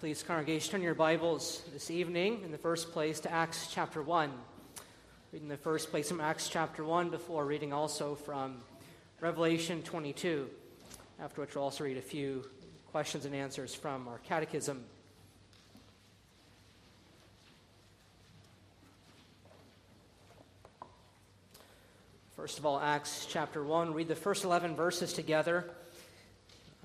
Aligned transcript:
Please, 0.00 0.22
congregation, 0.22 0.72
turn 0.72 0.80
your 0.80 0.94
Bibles 0.94 1.62
this 1.74 1.90
evening 1.90 2.40
in 2.42 2.50
the 2.50 2.56
first 2.56 2.90
place 2.90 3.20
to 3.20 3.30
Acts 3.30 3.68
chapter 3.70 4.00
1. 4.00 4.32
Reading 5.30 5.48
the 5.48 5.58
first 5.58 5.90
place 5.90 6.08
from 6.08 6.22
Acts 6.22 6.48
chapter 6.48 6.82
1 6.82 7.10
before 7.10 7.44
reading 7.44 7.74
also 7.74 8.14
from 8.14 8.62
Revelation 9.20 9.82
22, 9.82 10.48
after 11.20 11.42
which 11.42 11.54
we'll 11.54 11.64
also 11.64 11.84
read 11.84 11.98
a 11.98 12.00
few 12.00 12.46
questions 12.92 13.26
and 13.26 13.34
answers 13.34 13.74
from 13.74 14.08
our 14.08 14.16
catechism. 14.20 14.82
First 22.36 22.58
of 22.58 22.64
all, 22.64 22.80
Acts 22.80 23.26
chapter 23.28 23.62
1. 23.62 23.92
Read 23.92 24.08
the 24.08 24.16
first 24.16 24.44
11 24.44 24.76
verses 24.76 25.12
together. 25.12 25.70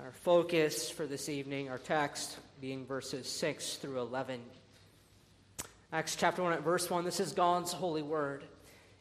Our 0.06 0.12
focus 0.12 0.88
for 0.88 1.04
this 1.04 1.28
evening, 1.28 1.68
our 1.68 1.78
text, 1.78 2.38
being 2.60 2.86
verses 2.86 3.28
6 3.28 3.74
through 3.78 3.98
11. 3.98 4.40
Acts 5.92 6.14
chapter 6.14 6.44
1 6.44 6.52
at 6.52 6.62
verse 6.62 6.88
1. 6.88 7.04
This 7.04 7.18
is 7.18 7.32
God's 7.32 7.72
holy 7.72 8.02
word. 8.02 8.44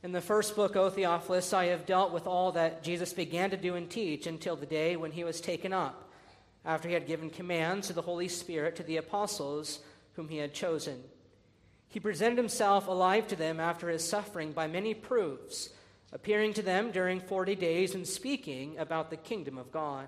In 0.02 0.13
the 0.13 0.20
first 0.20 0.55
book, 0.55 0.75
O 0.75 0.89
Theophilus, 0.89 1.53
I 1.53 1.66
have 1.66 1.85
dealt 1.85 2.11
with 2.11 2.25
all 2.25 2.53
that 2.53 2.81
Jesus 2.81 3.13
began 3.13 3.52
to 3.52 3.57
do 3.57 3.75
and 3.75 3.88
teach 3.88 4.25
until 4.25 4.55
the 4.55 4.66
day 4.66 4.95
when 4.95 5.11
he 5.11 5.23
was 5.23 5.39
taken 5.39 5.71
up, 5.71 6.11
after 6.66 6.88
he 6.88 6.95
had 6.95 7.05
given 7.05 7.30
commands 7.30 7.85
to 7.85 7.94
the 7.94 8.02
Holy 8.02 8.27
Spirit 8.27 8.75
to 8.77 8.83
the 8.83 8.97
apostles 8.97 9.81
whom 10.13 10.27
he 10.27 10.38
had 10.38 10.55
chosen. 10.55 11.03
He 11.88 11.99
presented 11.99 12.39
himself 12.39 12.88
alive 12.88 13.27
to 13.27 13.35
them 13.35 13.59
after 13.59 13.89
his 13.89 14.09
suffering 14.09 14.53
by 14.53 14.66
many 14.66 14.95
proofs 14.95 15.69
appearing 16.11 16.53
to 16.53 16.63
them 16.63 16.89
during 16.89 17.19
40 17.19 17.53
days 17.53 17.94
and 17.94 18.08
speaking 18.08 18.80
about 18.80 19.11
the 19.11 19.17
kingdom 19.17 19.59
of 19.59 19.72
God. 19.72 20.08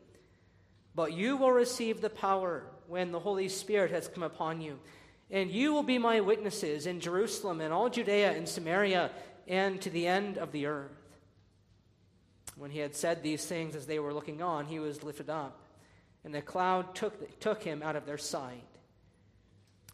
But 0.95 1.13
you 1.13 1.37
will 1.37 1.51
receive 1.51 2.01
the 2.01 2.09
power 2.09 2.63
when 2.87 3.11
the 3.11 3.19
Holy 3.19 3.47
Spirit 3.47 3.91
has 3.91 4.07
come 4.07 4.23
upon 4.23 4.61
you. 4.61 4.79
And 5.29 5.49
you 5.49 5.73
will 5.73 5.83
be 5.83 5.97
my 5.97 6.19
witnesses 6.19 6.85
in 6.85 6.99
Jerusalem 6.99 7.61
and 7.61 7.71
all 7.71 7.89
Judea 7.89 8.33
and 8.33 8.47
Samaria 8.47 9.11
and 9.47 9.81
to 9.81 9.89
the 9.89 10.07
end 10.07 10.37
of 10.37 10.51
the 10.51 10.65
earth. 10.65 10.91
When 12.57 12.71
he 12.71 12.79
had 12.79 12.95
said 12.95 13.23
these 13.23 13.45
things 13.45 13.75
as 13.75 13.85
they 13.85 13.99
were 13.99 14.13
looking 14.13 14.41
on, 14.41 14.65
he 14.65 14.79
was 14.79 15.03
lifted 15.03 15.29
up, 15.29 15.57
and 16.23 16.35
the 16.35 16.41
cloud 16.41 16.93
took, 16.93 17.39
took 17.39 17.63
him 17.63 17.81
out 17.81 17.95
of 17.95 18.05
their 18.05 18.17
sight. 18.17 18.63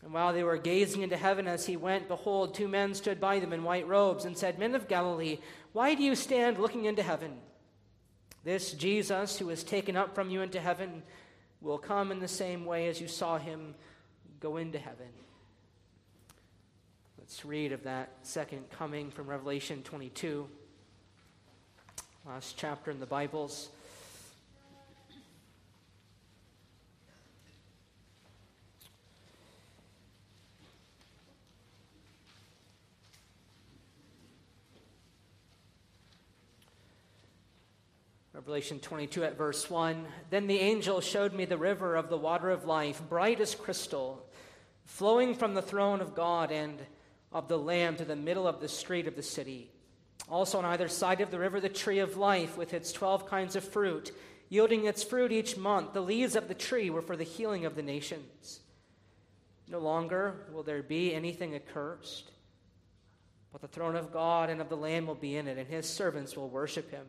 And 0.04 0.14
while 0.14 0.34
they 0.34 0.44
were 0.44 0.58
gazing 0.58 1.02
into 1.02 1.18
heaven 1.18 1.48
as 1.48 1.66
he 1.66 1.78
went, 1.78 2.08
behold, 2.08 2.54
two 2.54 2.68
men 2.68 2.94
stood 2.94 3.20
by 3.20 3.40
them 3.40 3.54
in 3.54 3.64
white 3.64 3.88
robes 3.88 4.26
and 4.26 4.38
said, 4.38 4.60
Men 4.60 4.76
of 4.76 4.88
Galilee, 4.88 5.40
why 5.74 5.96
do 5.96 6.04
you 6.04 6.16
stand 6.16 6.60
looking 6.60 6.86
into 6.86 7.04
heaven? 7.04 7.38
This 8.48 8.72
Jesus, 8.72 9.38
who 9.38 9.48
was 9.48 9.62
taken 9.62 9.98
up 9.98 10.16
from 10.16 10.30
you 10.30 10.42
into 10.42 10.62
heaven, 10.62 11.04
will 11.60 11.78
come 11.78 12.14
in 12.14 12.22
the 12.22 12.30
same 12.30 12.64
way 12.64 12.88
as 12.88 13.02
you 13.02 13.10
saw 13.10 13.38
him 13.38 13.76
go 14.40 14.56
into 14.56 14.80
heaven. 14.80 15.10
Let's 17.18 17.44
read 17.44 17.74
of 17.74 17.84
that 17.84 18.10
second 18.22 18.70
coming 18.70 19.12
from 19.12 19.28
Revelation 19.28 19.84
22, 19.84 20.48
last 22.26 22.56
chapter 22.56 22.90
in 22.90 23.02
the 23.02 23.06
Bibles. 23.06 23.68
Revelation 38.48 38.80
22 38.80 39.26
at 39.26 39.38
verse 39.38 39.70
1. 39.70 40.06
Then 40.30 40.48
the 40.48 40.60
angel 40.60 41.02
showed 41.02 41.34
me 41.34 41.44
the 41.44 41.58
river 41.58 41.98
of 41.98 42.08
the 42.08 42.16
water 42.16 42.50
of 42.50 42.64
life, 42.64 43.02
bright 43.10 43.42
as 43.42 43.54
crystal, 43.54 44.26
flowing 44.86 45.36
from 45.36 45.54
the 45.54 45.62
throne 45.62 46.00
of 46.00 46.16
God 46.16 46.50
and 46.50 46.80
of 47.34 47.50
the 47.50 47.58
Lamb 47.58 47.98
to 47.98 48.06
the 48.06 48.16
middle 48.16 48.48
of 48.48 48.62
the 48.62 48.70
street 48.70 49.06
of 49.06 49.18
the 49.18 49.22
city. 49.22 49.70
Also 50.30 50.58
on 50.60 50.64
either 50.64 50.88
side 50.88 51.20
of 51.20 51.30
the 51.30 51.38
river, 51.38 51.60
the 51.60 51.68
tree 51.68 52.00
of 52.00 52.16
life 52.16 52.58
with 52.58 52.74
its 52.74 52.94
12 52.94 53.28
kinds 53.28 53.58
of 53.58 53.66
fruit, 53.66 54.16
yielding 54.48 54.86
its 54.86 55.04
fruit 55.04 55.34
each 55.34 55.58
month. 55.58 55.92
The 55.92 56.00
leaves 56.00 56.38
of 56.38 56.48
the 56.48 56.54
tree 56.54 56.90
were 56.90 57.02
for 57.02 57.18
the 57.18 57.26
healing 57.26 57.66
of 57.66 57.76
the 57.76 57.84
nations. 57.84 58.62
No 59.68 59.80
longer 59.80 60.46
will 60.54 60.64
there 60.64 60.84
be 60.84 61.14
anything 61.14 61.54
accursed, 61.54 62.32
but 63.52 63.60
the 63.60 63.68
throne 63.68 63.98
of 63.98 64.14
God 64.14 64.50
and 64.50 64.62
of 64.62 64.70
the 64.70 64.78
Lamb 64.78 65.06
will 65.06 65.16
be 65.16 65.36
in 65.36 65.50
it, 65.50 65.58
and 65.58 65.68
his 65.68 65.86
servants 65.86 66.38
will 66.38 66.48
worship 66.48 66.90
him. 66.92 67.08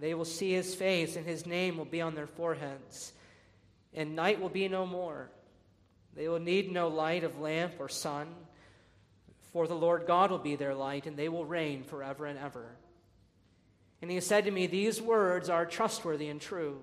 They 0.00 0.14
will 0.14 0.24
see 0.24 0.52
his 0.52 0.74
face, 0.74 1.16
and 1.16 1.26
his 1.26 1.44
name 1.46 1.76
will 1.76 1.84
be 1.84 2.00
on 2.00 2.14
their 2.14 2.26
foreheads. 2.26 3.12
And 3.92 4.16
night 4.16 4.40
will 4.40 4.48
be 4.48 4.66
no 4.66 4.86
more. 4.86 5.30
They 6.16 6.26
will 6.28 6.40
need 6.40 6.72
no 6.72 6.88
light 6.88 7.22
of 7.22 7.38
lamp 7.38 7.74
or 7.78 7.88
sun, 7.88 8.28
for 9.52 9.66
the 9.66 9.74
Lord 9.74 10.06
God 10.06 10.30
will 10.30 10.38
be 10.38 10.56
their 10.56 10.74
light, 10.74 11.06
and 11.06 11.16
they 11.16 11.28
will 11.28 11.44
reign 11.44 11.82
forever 11.82 12.24
and 12.24 12.38
ever. 12.38 12.76
And 14.00 14.10
he 14.10 14.20
said 14.20 14.46
to 14.46 14.50
me, 14.50 14.66
These 14.66 15.02
words 15.02 15.50
are 15.50 15.66
trustworthy 15.66 16.28
and 16.28 16.40
true. 16.40 16.80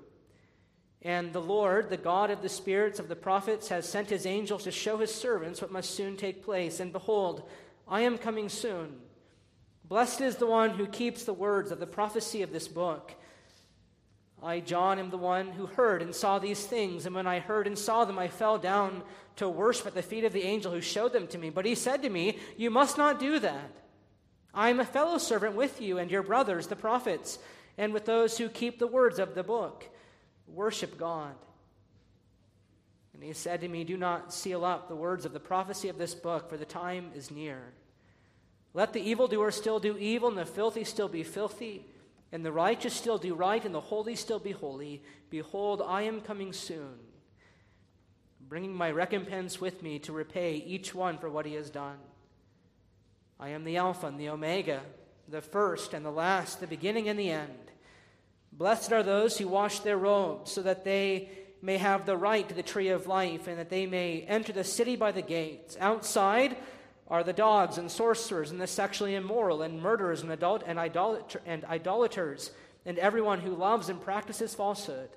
And 1.02 1.34
the 1.34 1.42
Lord, 1.42 1.90
the 1.90 1.98
God 1.98 2.30
of 2.30 2.42
the 2.42 2.50
spirits 2.50 3.00
of 3.00 3.08
the 3.08 3.16
prophets, 3.16 3.70
has 3.70 3.90
sent 3.90 4.10
his 4.10 4.26
angels 4.26 4.64
to 4.64 4.72
show 4.72 4.98
his 4.98 5.14
servants 5.14 5.62
what 5.62 5.72
must 5.72 5.92
soon 5.92 6.18
take 6.18 6.44
place. 6.44 6.80
And 6.80 6.92
behold, 6.92 7.50
I 7.88 8.02
am 8.02 8.18
coming 8.18 8.50
soon. 8.50 8.98
Blessed 9.88 10.22
is 10.22 10.36
the 10.36 10.48
one 10.48 10.72
who 10.72 10.86
keeps 10.86 11.24
the 11.24 11.34
words 11.34 11.72
of 11.72 11.80
the 11.80 11.88
prophecy 11.88 12.42
of 12.42 12.52
this 12.52 12.68
book. 12.68 13.14
I, 14.44 14.60
John, 14.60 15.00
am 15.00 15.10
the 15.10 15.18
one 15.18 15.52
who 15.52 15.66
heard 15.66 16.02
and 16.02 16.14
saw 16.14 16.40
these 16.40 16.66
things, 16.66 17.06
and 17.06 17.16
when 17.16 17.26
I 17.26 17.40
heard 17.40 17.66
and 17.66 17.78
saw 17.78 18.06
them, 18.06 18.20
I 18.20 18.28
fell 18.28 18.58
down 18.58 19.02
to 19.38 19.50
worship 19.50 19.88
at 19.88 19.96
the 19.96 20.02
feet 20.02 20.26
of 20.26 20.34
the 20.34 20.44
angel 20.44 20.72
who 20.72 20.82
showed 20.82 21.14
them 21.14 21.28
to 21.28 21.38
me. 21.38 21.50
But 21.50 21.66
he 21.66 21.74
said 21.74 22.02
to 22.04 22.10
me, 22.10 22.38
You 22.58 22.70
must 22.70 22.98
not 22.98 23.20
do 23.20 23.40
that. 23.40 23.72
I 24.54 24.70
am 24.70 24.80
a 24.80 24.86
fellow 24.86 25.18
servant 25.18 25.56
with 25.56 25.82
you 25.82 25.98
and 25.98 26.12
your 26.12 26.24
brothers, 26.24 26.68
the 26.68 26.76
prophets, 26.76 27.40
and 27.78 27.94
with 27.94 28.06
those 28.06 28.38
who 28.38 28.50
keep 28.50 28.80
the 28.80 28.88
words 28.88 29.20
of 29.20 29.36
the 29.36 29.44
book. 29.44 29.90
Worship 30.48 30.98
God. 30.98 31.36
And 33.14 33.24
he 33.24 33.34
said 33.34 33.62
to 33.62 33.68
me, 33.68 33.84
Do 33.84 33.98
not 33.98 34.34
seal 34.34 34.64
up 34.64 34.88
the 34.88 34.96
words 34.96 35.26
of 35.26 35.34
the 35.34 35.40
prophecy 35.40 35.90
of 35.90 35.98
this 35.98 36.14
book, 36.14 36.50
for 36.50 36.58
the 36.58 36.66
time 36.66 37.12
is 37.16 37.32
near. 37.32 37.74
Let 38.78 38.94
the 38.94 39.02
evildoer 39.02 39.50
still 39.50 39.80
do 39.80 39.98
evil, 39.98 40.30
and 40.30 40.38
the 40.38 40.46
filthy 40.46 40.84
still 40.84 41.08
be 41.08 41.24
filthy, 41.24 41.84
and 42.32 42.46
the 42.46 42.52
righteous 42.52 42.94
still 42.94 43.18
do 43.18 43.34
right, 43.34 43.66
and 43.66 43.74
the 43.74 43.82
holy 43.82 44.16
still 44.16 44.38
be 44.38 44.52
holy. 44.52 45.02
Behold, 45.32 45.82
I 45.84 46.04
am 46.04 46.22
coming 46.22 46.54
soon, 46.54 46.94
bringing 48.48 48.76
my 48.76 48.92
recompense 48.92 49.60
with 49.60 49.82
me 49.82 49.98
to 49.98 50.14
repay 50.14 50.58
each 50.58 50.94
one 50.94 51.18
for 51.18 51.28
what 51.28 51.48
he 51.48 51.56
has 51.56 51.72
done. 51.72 51.98
I 53.40 53.50
am 53.50 53.64
the 53.64 53.78
Alpha 53.78 54.06
and 54.06 54.20
the 54.20 54.30
Omega, 54.30 54.84
the 55.28 55.42
first 55.42 55.96
and 55.96 56.06
the 56.06 56.12
last, 56.12 56.60
the 56.60 56.68
beginning 56.68 57.10
and 57.10 57.18
the 57.18 57.32
end. 57.32 57.72
Blessed 58.52 58.94
are 58.94 59.02
those 59.02 59.40
who 59.40 59.48
wash 59.48 59.80
their 59.80 59.98
robes, 59.98 60.52
so 60.52 60.62
that 60.62 60.84
they 60.84 61.32
may 61.64 61.78
have 61.78 62.06
the 62.06 62.16
right 62.16 62.48
to 62.48 62.54
the 62.54 62.62
tree 62.62 62.90
of 62.90 63.08
life, 63.08 63.48
and 63.48 63.58
that 63.58 63.72
they 63.72 63.88
may 63.88 64.22
enter 64.28 64.54
the 64.54 64.64
city 64.64 64.96
by 64.96 65.12
the 65.12 65.24
gates. 65.24 65.76
Outside, 65.80 66.56
are 67.10 67.24
the 67.24 67.34
dogs 67.34 67.78
and 67.78 67.90
sorcerers 67.90 68.52
and 68.52 68.60
the 68.60 68.68
sexually 68.68 69.16
immoral 69.16 69.62
and 69.62 69.82
murderers 69.82 70.22
and, 70.22 70.32
adult, 70.32 70.64
and, 70.66 70.78
idolater, 70.78 71.42
and 71.46 71.64
idolaters 71.66 72.52
and 72.86 72.98
everyone 72.98 73.40
who 73.40 73.56
loves 73.56 73.90
and 73.90 74.02
practices 74.02 74.54
falsehood. 74.54 75.10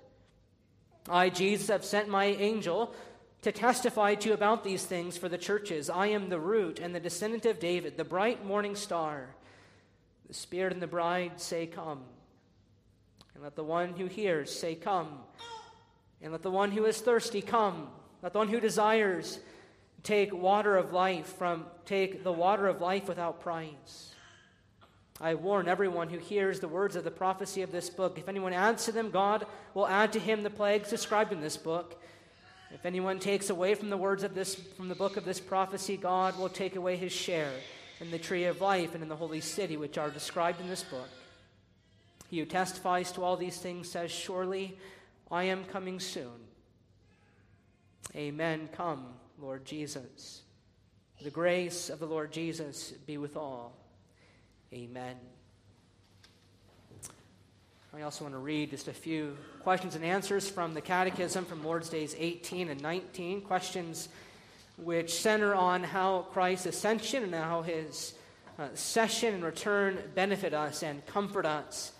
I, 1.08 1.30
Jesus, 1.30 1.68
have 1.68 1.84
sent 1.84 2.08
my 2.08 2.26
angel 2.26 2.94
to 3.42 3.52
testify 3.52 4.14
to 4.16 4.28
you 4.28 4.34
about 4.34 4.64
these 4.64 4.84
things 4.84 5.16
for 5.16 5.28
the 5.28 5.38
churches. 5.38 5.88
I 5.88 6.08
am 6.08 6.28
the 6.28 6.38
root 6.38 6.78
and 6.78 6.94
the 6.94 7.00
descendant 7.00 7.46
of 7.46 7.58
David, 7.58 7.96
the 7.96 8.04
bright 8.04 8.44
morning 8.44 8.76
star. 8.76 9.34
The 10.28 10.34
Spirit 10.34 10.72
and 10.72 10.82
the 10.82 10.86
bride 10.86 11.40
say, 11.40 11.66
Come. 11.66 12.02
And 13.34 13.42
let 13.42 13.56
the 13.56 13.64
one 13.64 13.94
who 13.94 14.06
hears 14.06 14.56
say, 14.56 14.74
Come. 14.74 15.20
And 16.22 16.32
let 16.32 16.42
the 16.42 16.50
one 16.50 16.70
who 16.70 16.84
is 16.84 17.00
thirsty 17.00 17.40
come. 17.40 17.88
Let 18.22 18.34
the 18.34 18.38
one 18.38 18.48
who 18.48 18.60
desires 18.60 19.40
take 20.02 20.32
water 20.32 20.76
of 20.76 20.92
life 20.92 21.26
from 21.36 21.66
take 21.84 22.24
the 22.24 22.32
water 22.32 22.66
of 22.66 22.80
life 22.80 23.08
without 23.08 23.40
price. 23.40 24.14
I 25.20 25.34
warn 25.34 25.68
everyone 25.68 26.08
who 26.08 26.18
hears 26.18 26.60
the 26.60 26.68
words 26.68 26.96
of 26.96 27.04
the 27.04 27.10
prophecy 27.10 27.60
of 27.62 27.72
this 27.72 27.90
book 27.90 28.18
if 28.18 28.28
anyone 28.28 28.52
adds 28.52 28.86
to 28.86 28.92
them, 28.92 29.10
God 29.10 29.46
will 29.74 29.86
add 29.86 30.12
to 30.14 30.18
him 30.18 30.42
the 30.42 30.50
plagues 30.50 30.88
described 30.88 31.32
in 31.32 31.40
this 31.40 31.56
book. 31.56 32.00
If 32.72 32.86
anyone 32.86 33.18
takes 33.18 33.50
away 33.50 33.74
from 33.74 33.90
the 33.90 33.96
words 33.96 34.22
of 34.22 34.34
this, 34.34 34.54
from 34.54 34.88
the 34.88 34.94
book 34.94 35.16
of 35.16 35.24
this 35.24 35.40
prophecy, 35.40 35.96
God 35.96 36.38
will 36.38 36.48
take 36.48 36.76
away 36.76 36.96
his 36.96 37.12
share 37.12 37.52
in 38.00 38.10
the 38.10 38.18
tree 38.18 38.44
of 38.44 38.60
life 38.60 38.94
and 38.94 39.02
in 39.02 39.08
the 39.08 39.16
holy 39.16 39.40
city, 39.40 39.76
which 39.76 39.98
are 39.98 40.08
described 40.08 40.60
in 40.60 40.68
this 40.68 40.84
book. 40.84 41.08
He 42.30 42.38
who 42.38 42.46
testifies 42.46 43.10
to 43.12 43.24
all 43.24 43.36
these 43.36 43.58
things 43.58 43.90
says, 43.90 44.12
Surely 44.12 44.78
I 45.30 45.44
am 45.44 45.64
coming 45.64 45.98
soon. 45.98 46.46
Amen. 48.14 48.68
Come, 48.72 49.06
Lord 49.40 49.64
Jesus. 49.64 50.42
The 51.22 51.30
grace 51.30 51.90
of 51.90 51.98
the 51.98 52.06
Lord 52.06 52.32
Jesus 52.32 52.92
be 53.06 53.18
with 53.18 53.36
all. 53.36 53.72
Amen. 54.72 55.16
I 57.94 58.02
also 58.02 58.24
want 58.24 58.34
to 58.34 58.38
read 58.38 58.70
just 58.70 58.88
a 58.88 58.92
few 58.92 59.36
questions 59.62 59.96
and 59.96 60.04
answers 60.04 60.48
from 60.48 60.74
the 60.74 60.80
Catechism 60.80 61.44
from 61.44 61.64
Lord's 61.64 61.88
Days 61.88 62.14
18 62.18 62.68
and 62.68 62.80
19. 62.80 63.42
Questions 63.42 64.08
which 64.76 65.12
center 65.12 65.54
on 65.54 65.82
how 65.82 66.26
Christ's 66.32 66.66
ascension 66.66 67.24
and 67.24 67.34
how 67.34 67.62
his 67.62 68.14
uh, 68.58 68.68
session 68.74 69.34
and 69.34 69.44
return 69.44 69.98
benefit 70.14 70.54
us 70.54 70.82
and 70.82 71.04
comfort 71.06 71.46
us. 71.46 71.92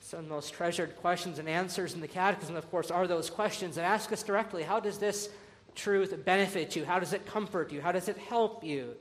Some 0.00 0.20
of 0.20 0.24
the 0.26 0.30
most 0.30 0.52
treasured 0.54 0.96
questions 0.96 1.38
and 1.38 1.48
answers 1.48 1.94
in 1.94 2.00
the 2.00 2.08
Catechism, 2.08 2.56
of 2.56 2.70
course, 2.70 2.90
are 2.90 3.06
those 3.06 3.30
questions 3.30 3.76
that 3.76 3.84
ask 3.84 4.12
us 4.12 4.22
directly 4.22 4.62
how 4.62 4.80
does 4.80 4.98
this 4.98 5.28
truth 5.74 6.24
benefit 6.24 6.76
you? 6.76 6.84
How 6.84 6.98
does 6.98 7.12
it 7.12 7.26
comfort 7.26 7.72
you? 7.72 7.80
How 7.80 7.92
does 7.92 8.08
it 8.08 8.18
help 8.18 8.64
you? 8.64 8.94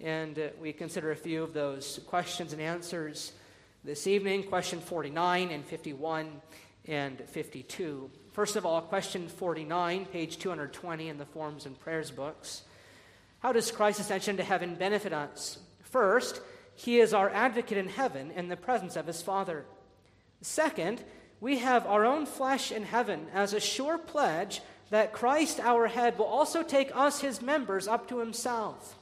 And 0.00 0.38
uh, 0.38 0.48
we 0.60 0.72
consider 0.72 1.10
a 1.10 1.16
few 1.16 1.42
of 1.42 1.54
those 1.54 2.00
questions 2.06 2.52
and 2.52 2.60
answers 2.60 3.32
this 3.84 4.06
evening, 4.06 4.42
question 4.42 4.80
49 4.80 5.50
and 5.50 5.64
51 5.64 6.40
and 6.86 7.20
52. 7.28 8.10
First 8.32 8.56
of 8.56 8.66
all, 8.66 8.82
question 8.82 9.28
49, 9.28 10.06
page 10.06 10.38
220 10.38 11.08
in 11.08 11.18
the 11.18 11.24
Forms 11.24 11.66
and 11.66 11.78
Prayers 11.78 12.10
books. 12.10 12.62
How 13.38 13.52
does 13.52 13.70
Christ's 13.70 14.02
ascension 14.02 14.36
to 14.36 14.42
heaven 14.42 14.74
benefit 14.74 15.12
us? 15.12 15.58
First, 15.82 16.40
he 16.74 17.00
is 17.00 17.14
our 17.14 17.30
advocate 17.30 17.78
in 17.78 17.88
heaven 17.88 18.30
in 18.32 18.48
the 18.48 18.56
presence 18.56 18.96
of 18.96 19.06
his 19.06 19.22
Father. 19.22 19.64
Second, 20.42 21.02
we 21.40 21.58
have 21.58 21.86
our 21.86 22.04
own 22.04 22.26
flesh 22.26 22.72
in 22.72 22.82
heaven 22.82 23.26
as 23.32 23.52
a 23.52 23.60
sure 23.60 23.98
pledge 23.98 24.60
that 24.90 25.12
Christ, 25.12 25.60
our 25.60 25.86
head, 25.88 26.18
will 26.18 26.26
also 26.26 26.62
take 26.62 26.94
us, 26.94 27.20
his 27.20 27.42
members, 27.42 27.88
up 27.88 28.08
to 28.08 28.20
himself. 28.20 28.96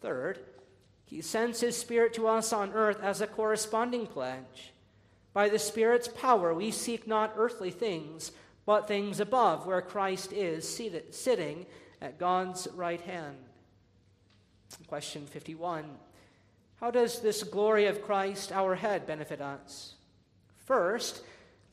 Third, 0.00 0.38
he 1.06 1.22
sends 1.22 1.60
His 1.60 1.76
Spirit 1.76 2.12
to 2.14 2.26
us 2.26 2.52
on 2.52 2.72
earth 2.72 3.00
as 3.02 3.20
a 3.20 3.26
corresponding 3.26 4.06
pledge. 4.06 4.72
By 5.32 5.48
the 5.48 5.58
Spirit's 5.58 6.08
power, 6.08 6.52
we 6.52 6.70
seek 6.72 7.06
not 7.06 7.34
earthly 7.36 7.70
things, 7.70 8.32
but 8.66 8.88
things 8.88 9.20
above, 9.20 9.66
where 9.66 9.80
Christ 9.80 10.32
is 10.32 10.68
seated, 10.68 11.14
sitting 11.14 11.66
at 12.02 12.18
God's 12.18 12.66
right 12.74 13.00
hand. 13.00 13.36
Question 14.88 15.26
51 15.26 15.96
How 16.80 16.90
does 16.90 17.20
this 17.20 17.44
glory 17.44 17.86
of 17.86 18.02
Christ, 18.02 18.50
our 18.50 18.74
head, 18.74 19.06
benefit 19.06 19.40
us? 19.40 19.94
First, 20.64 21.22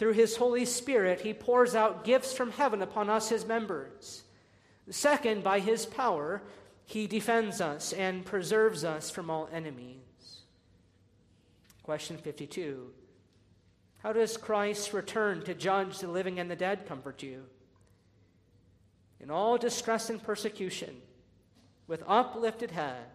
through 0.04 0.12
His 0.12 0.36
Holy 0.36 0.66
Spirit, 0.66 1.22
He 1.22 1.34
pours 1.34 1.76
out 1.76 2.04
gifts 2.04 2.34
from 2.34 2.52
heaven 2.52 2.82
upon 2.82 3.10
us, 3.10 3.30
His 3.30 3.46
members. 3.46 4.24
Second, 4.90 5.46
by 5.46 5.62
His 5.62 5.86
power, 5.86 6.42
he 6.84 7.08
defends 7.08 7.62
us 7.62 7.94
and 7.94 8.26
preserves 8.26 8.84
us 8.84 9.10
from 9.10 9.30
all 9.30 9.48
enemies. 9.54 10.42
Question 11.84 12.18
52 12.18 12.90
How 14.00 14.12
does 14.12 14.36
Christ's 14.36 14.94
return 14.94 15.42
to 15.44 15.54
judge 15.54 16.00
the 16.00 16.10
living 16.10 16.38
and 16.38 16.52
the 16.52 16.58
dead 16.58 16.86
comfort 16.86 17.24
you? 17.24 17.46
In 19.22 19.32
all 19.32 19.58
distress 19.58 20.10
and 20.10 20.22
persecution, 20.22 20.98
with 21.88 22.04
uplifted 22.06 22.72
head, 22.72 23.06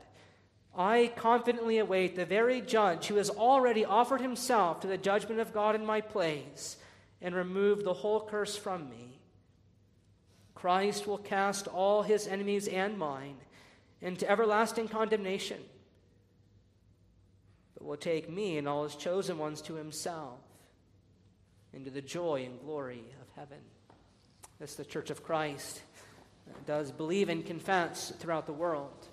I 0.78 1.10
confidently 1.16 1.78
await 1.78 2.14
the 2.14 2.24
very 2.24 2.60
judge 2.60 3.08
who 3.08 3.16
has 3.16 3.30
already 3.30 3.84
offered 3.84 4.20
himself 4.20 4.78
to 4.80 4.86
the 4.86 4.96
judgment 4.96 5.40
of 5.40 5.52
God 5.52 5.74
in 5.74 5.84
my 5.84 6.00
place 6.00 6.76
and 7.20 7.34
removed 7.34 7.82
the 7.82 7.92
whole 7.92 8.20
curse 8.20 8.56
from 8.56 8.88
me. 8.88 9.18
Christ 10.54 11.08
will 11.08 11.18
cast 11.18 11.66
all 11.66 12.02
his 12.02 12.28
enemies 12.28 12.68
and 12.68 12.96
mine 12.96 13.34
into 14.00 14.30
everlasting 14.30 14.86
condemnation, 14.86 15.58
but 17.74 17.84
will 17.84 17.96
take 17.96 18.30
me 18.30 18.56
and 18.56 18.68
all 18.68 18.84
his 18.84 18.94
chosen 18.94 19.36
ones 19.36 19.60
to 19.62 19.74
himself 19.74 20.38
into 21.72 21.90
the 21.90 22.00
joy 22.00 22.44
and 22.44 22.60
glory 22.60 23.02
of 23.20 23.26
heaven. 23.34 23.58
This 24.60 24.76
the 24.76 24.84
Church 24.84 25.10
of 25.10 25.24
Christ 25.24 25.82
does 26.66 26.92
believe 26.92 27.28
and 27.28 27.44
confess 27.44 28.12
throughout 28.20 28.46
the 28.46 28.52
world. 28.52 29.07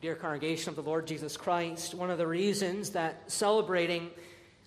Dear 0.00 0.14
congregation 0.14 0.70
of 0.70 0.76
the 0.76 0.82
Lord 0.82 1.06
Jesus 1.06 1.36
Christ, 1.36 1.92
one 1.92 2.10
of 2.10 2.16
the 2.16 2.26
reasons 2.26 2.90
that 2.90 3.30
celebrating 3.30 4.10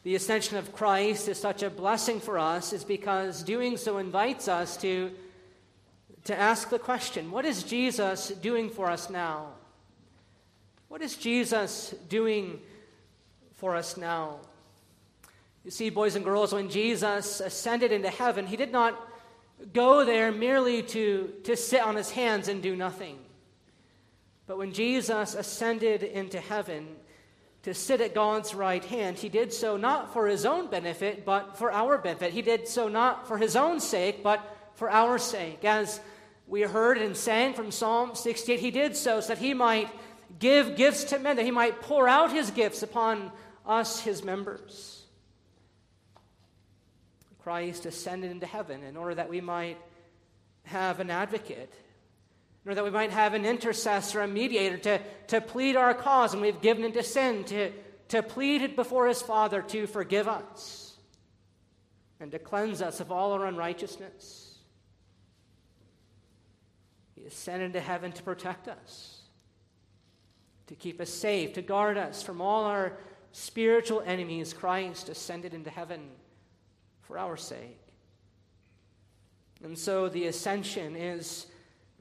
the 0.03 0.13
ascension 0.13 0.57
of 0.57 0.73
Christ 0.73 1.27
is 1.27 1.39
such 1.39 1.63
a 1.63 1.71
blessing 1.71 2.19
for 2.19 2.37
us 2.37 2.71
is 2.71 2.83
because 2.83 3.41
doing 3.41 3.77
so 3.77 3.97
invites 3.97 4.47
us 4.47 4.77
to, 4.77 5.11
to 6.25 6.39
ask 6.39 6.69
the 6.69 6.77
question 6.77 7.31
what 7.31 7.45
is 7.45 7.63
Jesus 7.63 8.27
doing 8.27 8.69
for 8.69 8.91
us 8.91 9.09
now? 9.09 9.53
What 10.87 11.01
is 11.01 11.15
Jesus 11.15 11.95
doing 12.09 12.59
for 13.53 13.75
us 13.75 13.97
now? 13.97 14.37
You 15.65 15.71
see, 15.71 15.89
boys 15.89 16.15
and 16.15 16.23
girls, 16.23 16.53
when 16.53 16.69
Jesus 16.69 17.39
ascended 17.39 17.91
into 17.91 18.09
heaven, 18.11 18.45
he 18.45 18.55
did 18.55 18.71
not 18.71 19.09
go 19.73 20.05
there 20.05 20.31
merely 20.31 20.83
to, 20.83 21.33
to 21.45 21.57
sit 21.57 21.81
on 21.81 21.95
his 21.95 22.11
hands 22.11 22.49
and 22.49 22.61
do 22.61 22.75
nothing. 22.75 23.17
But 24.45 24.57
when 24.57 24.73
Jesus 24.73 25.35
ascended 25.35 26.03
into 26.03 26.39
heaven, 26.39 26.95
to 27.63 27.73
sit 27.73 28.01
at 28.01 28.13
God's 28.13 28.53
right 28.53 28.83
hand, 28.83 29.17
he 29.17 29.29
did 29.29 29.53
so 29.53 29.77
not 29.77 30.11
for 30.11 30.27
his 30.27 30.45
own 30.45 30.69
benefit, 30.69 31.25
but 31.25 31.57
for 31.57 31.71
our 31.71 31.97
benefit. 31.97 32.33
He 32.33 32.41
did 32.41 32.67
so 32.67 32.89
not 32.89 33.25
for 33.25 33.37
his 33.37 33.55
own 33.55 33.79
sake, 33.79 34.21
but 34.21 34.45
for 34.75 34.89
our 34.89 35.17
sake. 35.17 35.63
As 35.63 36.01
we 36.45 36.61
heard 36.61 36.97
and 36.97 37.15
sang 37.15 37.53
from 37.53 37.71
Psalm 37.71 38.15
68, 38.15 38.59
he 38.59 38.69
did 38.69 38.97
so 38.97 39.21
so 39.21 39.29
that 39.29 39.37
he 39.37 39.53
might 39.53 39.89
give 40.39 40.75
gifts 40.75 41.05
to 41.05 41.19
men, 41.19 41.37
that 41.37 41.45
he 41.45 41.51
might 41.51 41.81
pour 41.81 42.07
out 42.07 42.33
his 42.33 42.51
gifts 42.51 42.83
upon 42.83 43.31
us, 43.65 44.01
his 44.01 44.25
members. 44.25 45.05
Christ 47.43 47.85
ascended 47.85 48.31
into 48.31 48.45
heaven 48.45 48.83
in 48.83 48.97
order 48.97 49.15
that 49.15 49.29
we 49.29 49.39
might 49.39 49.77
have 50.65 50.99
an 50.99 51.09
advocate 51.09 51.73
nor 52.65 52.75
that 52.75 52.83
we 52.83 52.89
might 52.89 53.11
have 53.11 53.33
an 53.33 53.45
intercessor, 53.45 54.21
a 54.21 54.27
mediator 54.27 54.77
to, 54.77 55.01
to 55.27 55.41
plead 55.41 55.75
our 55.75 55.93
cause 55.93 56.33
and 56.33 56.41
we've 56.41 56.61
given 56.61 56.83
into 56.83 57.03
sin, 57.03 57.43
to, 57.45 57.71
to 58.09 58.23
plead 58.23 58.61
it 58.61 58.75
before 58.75 59.07
his 59.07 59.21
Father 59.21 59.61
to 59.61 59.85
forgive 59.87 60.27
us 60.27 60.95
and 62.19 62.31
to 62.31 62.39
cleanse 62.39 62.81
us 62.81 62.99
of 62.99 63.11
all 63.11 63.33
our 63.33 63.45
unrighteousness. 63.45 64.57
He 67.15 67.25
ascended 67.25 67.67
into 67.67 67.81
heaven 67.81 68.11
to 68.13 68.23
protect 68.23 68.67
us, 68.67 69.21
to 70.67 70.75
keep 70.75 71.01
us 71.01 71.09
safe, 71.09 71.53
to 71.53 71.61
guard 71.61 71.97
us 71.97 72.23
from 72.23 72.39
all 72.39 72.63
our 72.63 72.97
spiritual 73.33 74.01
enemies. 74.05 74.53
Christ 74.53 75.09
ascended 75.09 75.53
into 75.53 75.69
heaven 75.69 76.09
for 77.01 77.17
our 77.17 77.35
sake. 77.35 77.79
And 79.63 79.77
so 79.77 80.07
the 80.07 80.27
ascension 80.27 80.95
is 80.95 81.47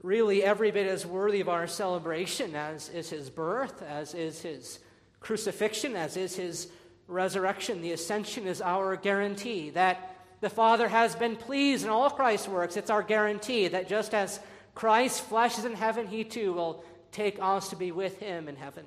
really 0.03 0.43
every 0.43 0.69
bit 0.69 0.85
as 0.85 1.05
worthy 1.05 1.41
of 1.41 1.49
our 1.49 1.65
celebration 1.65 2.55
as 2.55 2.89
is 2.89 3.09
his 3.09 3.29
birth, 3.29 3.81
as 3.81 4.13
is 4.13 4.41
his 4.41 4.79
crucifixion, 5.21 5.95
as 5.95 6.17
is 6.17 6.35
his 6.35 6.67
resurrection. 7.07 7.81
The 7.81 7.93
ascension 7.93 8.45
is 8.45 8.61
our 8.61 8.95
guarantee 8.97 9.71
that 9.71 10.15
the 10.41 10.49
Father 10.49 10.89
has 10.89 11.15
been 11.15 11.37
pleased 11.37 11.85
in 11.85 11.89
all 11.89 12.09
Christ's 12.09 12.49
works. 12.49 12.75
It's 12.75 12.89
our 12.89 13.01
guarantee 13.01 13.69
that 13.69 13.87
just 13.87 14.13
as 14.13 14.41
Christ's 14.75 15.21
flesh 15.21 15.57
is 15.57 15.63
in 15.63 15.73
heaven, 15.73 16.05
he 16.05 16.25
too 16.25 16.51
will 16.51 16.83
take 17.13 17.37
us 17.41 17.69
to 17.69 17.77
be 17.77 17.93
with 17.93 18.19
him 18.19 18.49
in 18.49 18.57
heaven. 18.57 18.85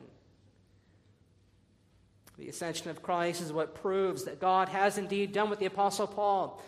The 2.37 2.50
ascension 2.50 2.90
of 2.90 3.02
Christ 3.02 3.40
is 3.40 3.54
what 3.54 3.75
proves 3.75 4.25
that 4.25 4.38
God 4.38 4.68
has 4.68 4.99
indeed 4.99 5.32
done 5.32 5.49
what 5.49 5.61
the 5.61 5.66
Apostle 5.66 6.06
Paul 6.06 6.61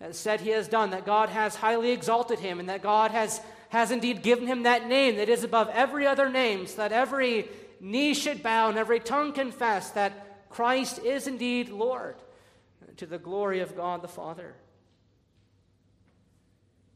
has 0.00 0.18
said 0.18 0.40
he 0.40 0.50
has 0.50 0.68
done, 0.68 0.90
that 0.90 1.04
God 1.04 1.28
has 1.28 1.54
highly 1.54 1.90
exalted 1.90 2.38
him, 2.38 2.58
and 2.58 2.70
that 2.70 2.82
God 2.82 3.10
has 3.10 3.42
has 3.70 3.90
indeed 3.90 4.22
given 4.22 4.46
him 4.46 4.64
that 4.64 4.86
name 4.86 5.16
that 5.16 5.28
is 5.28 5.42
above 5.42 5.68
every 5.70 6.06
other 6.06 6.28
name, 6.28 6.66
so 6.66 6.76
that 6.76 6.92
every 6.92 7.48
knee 7.80 8.14
should 8.14 8.42
bow 8.42 8.68
and 8.68 8.78
every 8.78 9.00
tongue 9.00 9.32
confess 9.32 9.90
that 9.90 10.48
Christ 10.50 10.98
is 11.04 11.26
indeed 11.26 11.68
Lord, 11.70 12.16
to 12.98 13.06
the 13.06 13.18
glory 13.18 13.60
of 13.60 13.76
God 13.76 14.02
the 14.02 14.08
Father. 14.08 14.54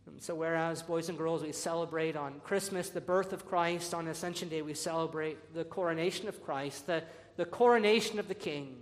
And 0.06 0.22
so, 0.22 0.34
whereas, 0.34 0.82
boys 0.82 1.08
and 1.08 1.16
girls, 1.16 1.42
we 1.42 1.52
celebrate 1.52 2.16
on 2.16 2.40
Christmas 2.44 2.88
the 2.90 3.00
birth 3.00 3.32
of 3.32 3.46
Christ, 3.46 3.94
on 3.94 4.06
Ascension 4.06 4.48
Day 4.48 4.62
we 4.62 4.74
celebrate 4.74 5.54
the 5.54 5.64
coronation 5.64 6.28
of 6.28 6.44
Christ, 6.44 6.86
the, 6.86 7.02
the 7.36 7.44
coronation 7.44 8.18
of 8.18 8.28
the 8.28 8.34
King. 8.34 8.76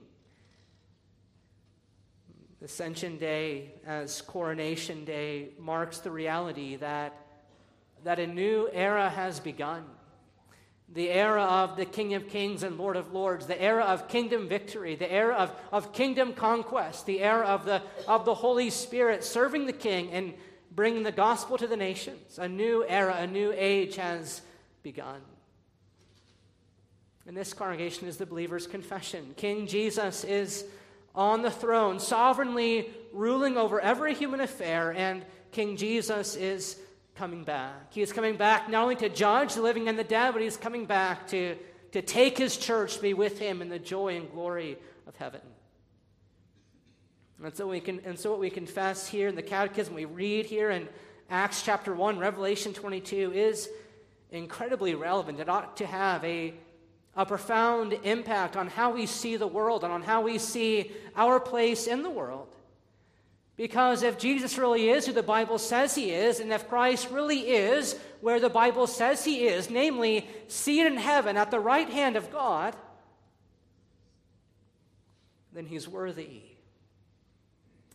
Ascension 2.63 3.19
Day, 3.19 3.73
as 3.85 4.23
Coronation 4.23 5.05
Day, 5.05 5.49
marks 5.59 5.99
the 5.99 6.13
reality 6.13 6.77
that, 6.77 7.22
that 8.05 8.19
a 8.19 8.27
new 8.27 8.69
era 8.73 9.09
has 9.09 9.41
begun. 9.41 9.85
The 10.89 11.11
era 11.11 11.43
of 11.43 11.77
the 11.77 11.87
King 11.87 12.15
of 12.15 12.29
Kings 12.29 12.63
and 12.63 12.77
Lord 12.77 12.97
of 12.97 13.13
Lords, 13.13 13.47
the 13.47 13.61
era 13.61 13.85
of 13.85 14.09
kingdom 14.09 14.49
victory, 14.49 14.95
the 14.95 15.11
era 15.11 15.35
of, 15.35 15.53
of 15.73 15.93
kingdom 15.93 16.35
conquest, 16.35 17.07
the 17.07 17.21
era 17.21 17.47
of 17.47 17.65
the, 17.65 17.83
of 18.07 18.25
the 18.25 18.35
Holy 18.35 18.69
Spirit 18.69 19.25
serving 19.25 19.67
the 19.67 19.73
King 19.73 20.11
and 20.11 20.35
bringing 20.71 21.03
the 21.03 21.13
gospel 21.13 21.57
to 21.59 21.67
the 21.67 21.77
nations. 21.77 22.39
A 22.39 22.49
new 22.49 22.85
era, 22.87 23.17
a 23.21 23.27
new 23.27 23.53
age 23.57 23.97
has 23.97 24.43
begun. 24.83 25.21
And 27.27 27.37
this 27.37 27.55
congregation 27.55 28.09
is 28.09 28.17
the 28.17 28.27
believer's 28.27 28.67
confession. 28.67 29.35
King 29.37 29.67
Jesus 29.67 30.25
is 30.25 30.65
on 31.15 31.43
the 31.43 31.51
throne, 31.51 32.01
sovereignly 32.01 32.91
ruling 33.13 33.57
over 33.57 33.81
every 33.81 34.15
human 34.15 34.41
affair, 34.41 34.93
and 34.93 35.25
King 35.53 35.77
Jesus 35.77 36.35
is 36.35 36.79
coming 37.15 37.45
back. 37.45 37.93
He 37.93 38.03
is 38.03 38.13
coming 38.13 38.37
back 38.37 38.69
not 38.69 38.83
only 38.83 38.97
to 38.97 39.09
judge 39.09 39.55
the 39.55 39.63
living 39.63 39.89
and 39.89 39.99
the 39.99 40.05
dead, 40.05 40.33
but 40.33 40.43
he's 40.43 40.57
coming 40.57 40.87
back 40.87 41.27
to, 41.29 41.57
to 41.93 42.03
take 42.03 42.39
his 42.39 42.57
church 42.57 42.97
to 42.97 43.03
be 43.03 43.15
with 43.15 43.39
him 43.39 43.63
in 43.63 43.69
the 43.69 43.79
joy 43.79 44.17
and 44.17 44.31
glory 44.31 44.79
of 45.07 45.17
heaven. 45.17 45.41
And 47.43 47.55
so, 47.55 47.69
we 47.69 47.81
can, 47.81 48.01
and 48.05 48.19
so 48.19 48.31
what 48.31 48.41
we 48.41 48.51
confess 48.51 49.09
here 49.09 49.29
in 49.29 49.35
the 49.35 49.43
Catechism, 49.43 49.95
we 49.95 50.05
read 50.05 50.47
here 50.47 50.71
in 50.71 50.89
Acts 51.29 51.63
chapter 51.63 51.93
1, 51.93 52.19
Revelation 52.19 52.73
22, 52.73 53.33
is 53.35 53.69
incredibly 54.31 54.95
relevant. 54.95 55.41
It 55.41 55.49
ought 55.49 55.77
to 55.79 55.87
have 55.87 56.25
a 56.25 56.55
a 57.15 57.27
profound 57.27 57.93
impact 58.05 58.57
on 58.57 58.69
how 58.69 58.93
we 58.93 59.07
see 59.07 59.37
the 59.37 59.47
world 59.47 59.85
and 59.85 59.93
on 59.93 60.03
how 60.03 60.23
we 60.23 60.39
see 60.39 60.91
our 61.15 61.39
place 61.39 61.87
in 61.87 62.03
the 62.03 62.11
world. 62.11 62.57
Because 63.63 64.03
if 64.03 64.19
Jesus 64.19 64.59
really 64.59 64.91
is 64.91 65.07
who 65.07 65.13
the 65.13 65.23
Bible 65.23 65.57
says 65.57 65.95
he 65.95 66.11
is, 66.11 66.41
and 66.41 66.53
if 66.53 66.69
Christ 66.69 67.09
really 67.13 67.43
is 67.43 67.97
where 68.21 68.41
the 68.41 68.49
Bible 68.49 68.89
says 68.89 69.25
he 69.25 69.47
is, 69.47 69.71
namely 69.71 70.27
seated 70.49 70.91
in 70.91 70.99
heaven 70.99 71.37
at 71.37 71.53
the 71.53 71.61
right 71.61 71.89
hand 71.89 72.17
of 72.17 72.33
God, 72.33 72.75
then 75.53 75.65
he's 75.65 75.87
worthy. 75.87 76.43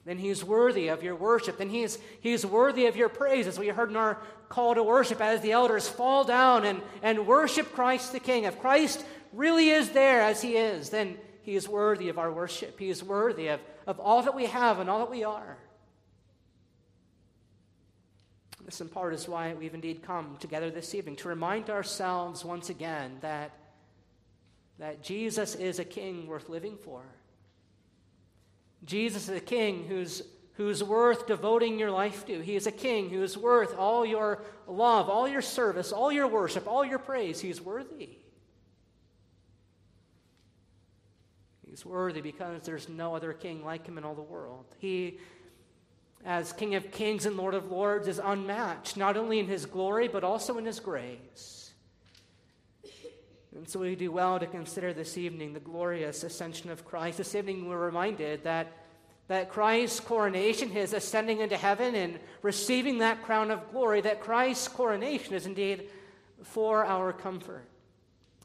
Then 0.06 0.18
he's 0.18 0.42
worthy 0.42 0.88
of 0.88 1.04
your 1.04 1.18
worship. 1.18 1.58
Then 1.58 1.70
he's, 1.70 1.98
he's 2.22 2.46
worthy 2.46 2.86
of 2.86 2.96
your 2.96 3.10
praise, 3.10 3.46
as 3.46 3.60
we 3.60 3.68
heard 3.68 3.90
in 3.90 3.98
our 3.98 4.22
call 4.48 4.74
to 4.74 4.84
worship 4.84 5.20
as 5.20 5.42
the 5.42 5.52
elders 5.52 5.90
fall 5.90 6.24
down 6.24 6.64
and, 6.64 6.82
and 7.04 7.28
worship 7.28 7.74
Christ 7.74 8.14
the 8.14 8.22
King. 8.22 8.46
If 8.46 8.62
Christ 8.62 9.04
really 9.34 9.68
is 9.68 9.90
there 9.90 10.22
as 10.22 10.42
he 10.42 10.56
is, 10.56 10.92
then 10.92 11.18
he 11.42 11.58
is 11.58 11.68
worthy 11.68 12.08
of 12.08 12.18
our 12.18 12.32
worship. 12.32 12.80
He 12.80 12.90
is 12.90 13.04
worthy 13.04 13.50
of, 13.50 13.60
of 13.88 14.00
all 14.00 14.22
that 14.22 14.36
we 14.36 14.46
have 14.46 14.80
and 14.80 14.90
all 14.90 15.00
that 15.00 15.10
we 15.10 15.24
are. 15.24 15.58
This, 18.64 18.82
in 18.82 18.90
part, 18.90 19.14
is 19.14 19.30
why 19.30 19.54
we've 19.54 19.74
indeed 19.74 20.04
come 20.04 20.36
together 20.42 20.70
this 20.70 20.94
evening 20.94 21.16
to 21.18 21.30
remind 21.30 21.70
ourselves 21.70 22.44
once 22.44 22.70
again 22.70 23.18
that, 23.22 23.52
that 24.78 25.02
Jesus 25.02 25.56
is 25.56 25.80
a 25.80 25.86
king 25.86 26.28
worth 26.28 26.50
living 26.50 26.78
for. 26.84 27.02
Jesus 28.84 29.30
is 29.30 29.38
a 29.38 29.42
king 29.42 29.86
who's 29.88 30.22
who's 30.58 30.84
worth 30.84 31.28
devoting 31.28 31.78
your 31.78 31.92
life 31.92 32.26
to. 32.26 32.42
He 32.42 32.56
is 32.56 32.66
a 32.66 32.72
king 32.72 33.12
who 33.12 33.22
is 33.22 33.38
worth 33.38 33.78
all 33.78 34.04
your 34.04 34.42
love, 34.66 35.08
all 35.08 35.28
your 35.28 35.42
service, 35.42 35.92
all 35.92 36.12
your 36.12 36.28
worship, 36.28 36.68
all 36.68 36.84
your 36.84 36.98
praise. 36.98 37.40
He's 37.40 37.62
worthy. 37.62 38.18
Worthy 41.86 42.22
because 42.22 42.64
there's 42.64 42.90
no 42.90 43.16
other 43.16 43.34
king 43.34 43.64
like 43.64 43.86
him 43.86 43.98
in 43.98 44.04
all 44.04 44.16
the 44.16 44.22
world. 44.22 44.66
He, 44.80 45.20
as 46.26 46.54
King 46.54 46.76
of 46.76 46.92
Kings 46.92 47.26
and 47.26 47.38
Lord 47.38 47.54
of 47.54 47.72
Lords, 47.72 48.08
is 48.08 48.20
unmatched, 48.24 48.98
not 48.98 49.18
only 49.18 49.40
in 49.40 49.48
his 49.48 49.66
glory, 49.66 50.08
but 50.08 50.24
also 50.24 50.58
in 50.58 50.66
his 50.66 50.80
grace. 50.80 51.72
And 53.56 53.68
so 53.68 53.80
we 53.80 53.96
do 53.96 54.12
well 54.12 54.40
to 54.40 54.46
consider 54.46 54.94
this 54.94 55.18
evening 55.18 55.54
the 55.54 55.60
glorious 55.60 56.24
ascension 56.24 56.70
of 56.70 56.86
Christ. 56.86 57.18
This 57.18 57.34
evening 57.34 57.68
we're 57.68 57.86
reminded 57.86 58.44
that 58.44 58.72
that 59.28 59.50
Christ's 59.50 60.00
coronation, 60.00 60.70
his 60.70 60.94
ascending 60.94 61.42
into 61.42 61.58
heaven 61.58 61.96
and 61.96 62.20
receiving 62.42 63.00
that 63.00 63.24
crown 63.24 63.52
of 63.52 63.72
glory, 63.72 64.02
that 64.02 64.22
Christ's 64.22 64.70
coronation 64.70 65.34
is 65.34 65.46
indeed 65.46 65.90
for 66.44 66.86
our 66.86 67.12
comfort. 67.12 67.66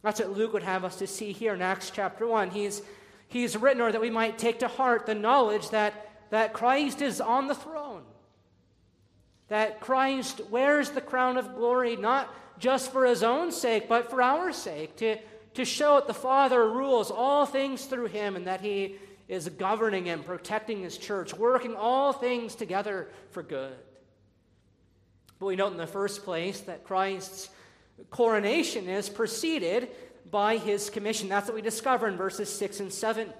That's 0.03 0.19
what 0.19 0.37
Luke 0.37 0.53
would 0.53 0.65
have 0.65 0.85
us 0.85 0.97
to 0.97 1.07
see 1.07 1.31
here 1.31 1.55
in 1.55 1.63
Acts 1.63 1.91
chapter 1.91 2.27
1. 2.27 2.51
He's, 2.51 2.83
he's 3.33 3.57
written, 3.57 3.83
or 3.83 3.91
that 3.91 4.01
we 4.01 4.11
might 4.11 4.39
take 4.39 4.61
to 4.61 4.69
heart 4.69 5.07
the 5.07 5.15
knowledge 5.15 5.71
that, 5.71 6.11
that 6.31 6.53
Christ 6.53 7.03
is 7.03 7.21
on 7.21 7.49
the 7.49 7.55
throne, 7.55 8.03
that 9.49 9.81
Christ 9.81 10.41
wears 10.51 10.91
the 10.91 11.01
crown 11.01 11.37
of 11.37 11.57
glory 11.57 11.97
not 11.97 12.33
just 12.59 12.93
for 12.93 13.07
his 13.07 13.23
own 13.23 13.51
sake, 13.51 13.89
but 13.89 14.11
for 14.11 14.23
our 14.23 14.53
sake, 14.53 14.97
to, 14.97 15.17
to 15.55 15.65
show 15.65 15.97
that 15.97 16.07
the 16.07 16.15
Father 16.15 16.71
rules 16.71 17.11
all 17.11 17.47
things 17.47 17.87
through 17.87 18.07
him 18.07 18.37
and 18.37 18.47
that 18.47 18.61
he 18.61 18.97
is 19.29 19.49
governing 19.49 20.11
and 20.11 20.25
protecting 20.25 20.83
his 20.83 20.99
church, 20.99 21.35
working 21.35 21.75
all 21.75 22.13
things 22.13 22.55
together 22.55 23.09
for 23.31 23.43
good. 23.43 23.75
But 25.39 25.47
we 25.47 25.57
note 25.57 25.73
in 25.73 25.79
the 25.79 25.87
first 25.87 26.23
place 26.23 26.61
that 26.61 26.85
Christ's 26.85 27.49
coronation 28.11 28.89
is 28.89 29.09
preceded 29.09 29.89
by 30.31 30.57
his 30.57 30.91
commission. 30.91 31.29
That's 31.29 31.47
what 31.47 31.55
we 31.55 31.63
discover 31.63 32.09
in 32.09 32.17
verses 32.17 32.53
6 32.53 32.81
and 32.81 32.93
7. 32.93 33.33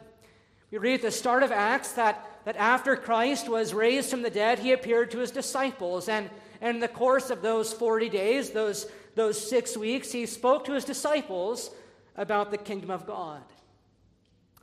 We 0.71 0.79
read 0.79 0.95
at 0.95 1.03
the 1.03 1.11
start 1.11 1.43
of 1.43 1.53
Acts 1.53 1.93
that, 1.93 2.25
that 2.45 2.57
after 2.57 2.97
Christ 2.97 3.49
was 3.49 3.75
raised 3.75 4.11
from 4.11 4.23
the 4.23 4.31
dead, 4.31 4.59
he 4.59 4.73
appeared 4.73 5.11
to 5.11 5.19
his 5.19 5.31
disciples. 5.31 6.09
And, 6.09 6.31
and 6.61 6.77
in 6.77 6.81
the 6.81 6.89
course 6.89 7.31
of 7.31 7.43
those 7.43 7.73
40 7.73 8.09
days, 8.09 8.51
those, 8.51 8.87
those 9.15 9.39
six 9.39 9.77
weeks, 9.77 10.13
he 10.13 10.27
spoke 10.27 10.65
to 10.65 10.73
his 10.73 10.85
disciples 10.85 11.71
about 12.17 12.51
the 12.51 12.59
kingdom 12.59 12.91
of 12.91 13.07
God. 13.07 13.43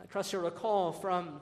I 0.02 0.06
trust 0.06 0.34
you'll 0.34 0.44
recall 0.44 0.92
from 0.92 1.42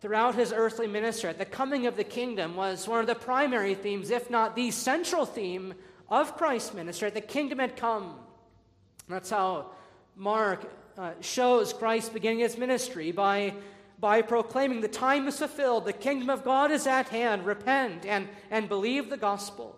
throughout 0.00 0.34
his 0.34 0.52
earthly 0.52 0.86
ministry, 0.86 1.28
that 1.28 1.38
the 1.38 1.44
coming 1.44 1.86
of 1.86 1.96
the 1.96 2.04
kingdom 2.04 2.56
was 2.56 2.88
one 2.88 3.00
of 3.00 3.06
the 3.06 3.14
primary 3.14 3.74
themes, 3.74 4.10
if 4.10 4.30
not 4.30 4.56
the 4.56 4.70
central 4.70 5.26
theme 5.26 5.74
of 6.08 6.36
Christ's 6.36 6.72
ministry. 6.74 7.10
The 7.10 7.20
kingdom 7.20 7.58
had 7.58 7.76
come. 7.76 8.14
That's 9.10 9.30
how 9.30 9.66
Mark 10.16 10.70
uh, 10.96 11.12
shows 11.20 11.72
Christ 11.72 12.12
beginning 12.12 12.40
his 12.40 12.56
ministry 12.56 13.12
by, 13.12 13.54
by 13.98 14.22
proclaiming, 14.22 14.80
The 14.80 14.88
time 14.88 15.28
is 15.28 15.38
fulfilled, 15.38 15.84
the 15.84 15.92
kingdom 15.92 16.30
of 16.30 16.44
God 16.44 16.70
is 16.70 16.86
at 16.86 17.08
hand, 17.08 17.46
repent 17.46 18.06
and, 18.06 18.28
and 18.50 18.68
believe 18.68 19.10
the 19.10 19.16
gospel. 19.16 19.76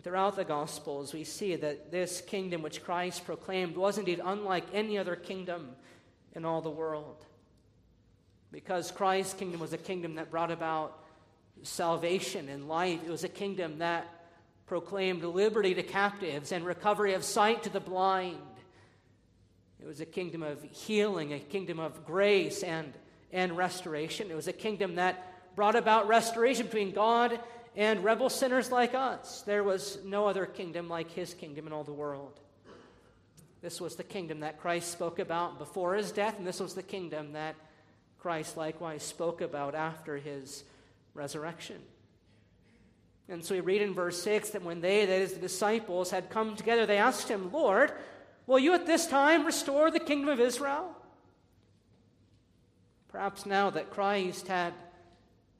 And 0.00 0.04
throughout 0.04 0.36
the 0.36 0.44
Gospels, 0.44 1.12
we 1.12 1.24
see 1.24 1.56
that 1.56 1.90
this 1.90 2.22
kingdom 2.22 2.62
which 2.62 2.82
Christ 2.82 3.26
proclaimed 3.26 3.76
was 3.76 3.98
indeed 3.98 4.22
unlike 4.24 4.64
any 4.72 4.96
other 4.96 5.14
kingdom 5.14 5.72
in 6.34 6.46
all 6.46 6.62
the 6.62 6.70
world. 6.70 7.26
Because 8.50 8.90
Christ's 8.90 9.34
kingdom 9.34 9.60
was 9.60 9.74
a 9.74 9.78
kingdom 9.78 10.14
that 10.14 10.30
brought 10.30 10.50
about 10.50 11.04
salvation 11.60 12.48
and 12.48 12.66
life, 12.66 13.00
it 13.04 13.10
was 13.10 13.24
a 13.24 13.28
kingdom 13.28 13.80
that 13.80 14.06
proclaimed 14.70 15.24
liberty 15.24 15.74
to 15.74 15.82
captives 15.82 16.52
and 16.52 16.64
recovery 16.64 17.14
of 17.14 17.24
sight 17.24 17.64
to 17.64 17.70
the 17.70 17.80
blind. 17.80 18.38
It 19.80 19.84
was 19.84 20.00
a 20.00 20.06
kingdom 20.06 20.44
of 20.44 20.62
healing, 20.62 21.32
a 21.32 21.40
kingdom 21.40 21.80
of 21.80 22.06
grace 22.06 22.62
and, 22.62 22.92
and 23.32 23.56
restoration. 23.56 24.30
It 24.30 24.36
was 24.36 24.46
a 24.46 24.52
kingdom 24.52 24.94
that 24.94 25.56
brought 25.56 25.74
about 25.74 26.06
restoration 26.06 26.66
between 26.66 26.92
God 26.92 27.40
and 27.74 28.04
rebel 28.04 28.30
sinners 28.30 28.70
like 28.70 28.94
us. 28.94 29.42
There 29.42 29.64
was 29.64 29.98
no 30.04 30.28
other 30.28 30.46
kingdom 30.46 30.88
like 30.88 31.10
his 31.10 31.34
kingdom 31.34 31.66
in 31.66 31.72
all 31.72 31.82
the 31.82 31.92
world. 31.92 32.38
This 33.62 33.80
was 33.80 33.96
the 33.96 34.04
kingdom 34.04 34.38
that 34.38 34.60
Christ 34.60 34.92
spoke 34.92 35.18
about 35.18 35.58
before 35.58 35.96
his 35.96 36.12
death, 36.12 36.38
and 36.38 36.46
this 36.46 36.60
was 36.60 36.74
the 36.74 36.82
kingdom 36.84 37.32
that 37.32 37.56
Christ 38.20 38.56
likewise 38.56 39.02
spoke 39.02 39.40
about 39.40 39.74
after 39.74 40.16
his 40.16 40.62
resurrection. 41.12 41.82
And 43.30 43.44
so 43.44 43.54
we 43.54 43.60
read 43.60 43.80
in 43.80 43.94
verse 43.94 44.20
6 44.22 44.50
that 44.50 44.64
when 44.64 44.80
they, 44.80 45.06
that 45.06 45.20
is, 45.20 45.34
the 45.34 45.40
disciples, 45.40 46.10
had 46.10 46.30
come 46.30 46.56
together, 46.56 46.84
they 46.84 46.98
asked 46.98 47.28
him, 47.28 47.52
Lord, 47.52 47.92
will 48.46 48.58
you 48.58 48.74
at 48.74 48.86
this 48.86 49.06
time 49.06 49.46
restore 49.46 49.90
the 49.90 50.00
kingdom 50.00 50.28
of 50.28 50.40
Israel? 50.40 50.96
Perhaps 53.08 53.46
now 53.46 53.70
that 53.70 53.90
Christ 53.90 54.48
had 54.48 54.74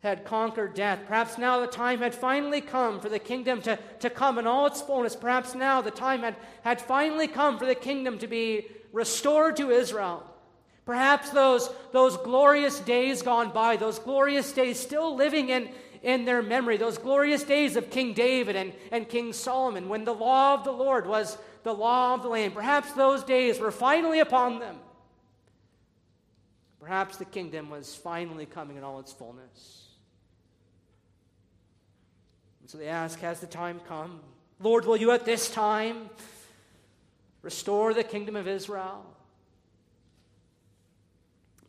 had 0.01 0.25
conquered 0.25 0.75
death. 0.75 0.99
Perhaps 1.07 1.37
now 1.37 1.61
the 1.61 1.67
time 1.67 1.99
had 1.99 2.15
finally 2.15 2.63
come 2.63 3.01
for 3.01 3.11
the 3.11 3.19
kingdom 3.19 3.61
to, 3.61 3.79
to 4.01 4.09
come 4.09 4.39
in 4.39 4.47
all 4.47 4.67
its 4.67 4.81
fullness. 4.81 5.15
Perhaps 5.15 5.55
now 5.55 5.83
the 5.83 5.91
time 5.91 6.21
had, 6.21 6.37
had 6.63 6.81
finally 6.81 7.29
come 7.29 7.59
for 7.59 7.67
the 7.67 7.75
kingdom 7.75 8.19
to 8.19 8.27
be 8.27 8.67
restored 8.93 9.57
to 9.57 9.71
Israel. 9.71 10.27
Perhaps 10.87 11.31
those, 11.31 11.71
those 11.93 12.17
glorious 12.17 12.81
days 12.81 13.21
gone 13.21 13.51
by, 13.51 13.77
those 13.77 13.99
glorious 13.99 14.53
days 14.53 14.81
still 14.81 15.15
living 15.15 15.51
in, 15.51 15.69
in 16.03 16.25
their 16.25 16.43
memory, 16.43 16.77
those 16.77 16.99
glorious 16.99 17.45
days 17.45 17.77
of 17.77 17.91
King 17.91 18.15
David 18.15 18.57
and, 18.57 18.73
and 18.91 19.09
King 19.09 19.33
Solomon, 19.33 19.89
when 19.89 20.05
the 20.05 20.15
law 20.15 20.55
of 20.55 20.65
the 20.65 20.73
Lord 20.73 21.07
was 21.07 21.37
the 21.63 21.75
law 21.75 22.15
of 22.15 22.23
the 22.23 22.29
land, 22.29 22.55
perhaps 22.55 22.93
those 22.93 23.23
days 23.23 23.59
were 23.59 23.71
finally 23.71 24.21
upon 24.21 24.59
them. 24.59 24.77
Perhaps 26.81 27.19
the 27.19 27.27
kingdom 27.27 27.69
was 27.69 27.95
finally 27.95 28.47
coming 28.47 28.79
in 28.79 28.85
all 28.85 28.99
its 29.01 29.13
fullness. 29.13 29.89
And 32.63 32.71
so 32.71 32.79
they 32.79 32.89
ask, 32.89 33.21
Has 33.21 33.41
the 33.41 33.47
time 33.47 33.81
come? 33.87 34.21
Lord, 34.59 34.87
will 34.87 34.97
you 34.97 35.11
at 35.11 35.27
this 35.27 35.51
time 35.51 36.09
restore 37.43 37.93
the 37.93 38.05
kingdom 38.05 38.37
of 38.37 38.49
Israel? 38.49 39.05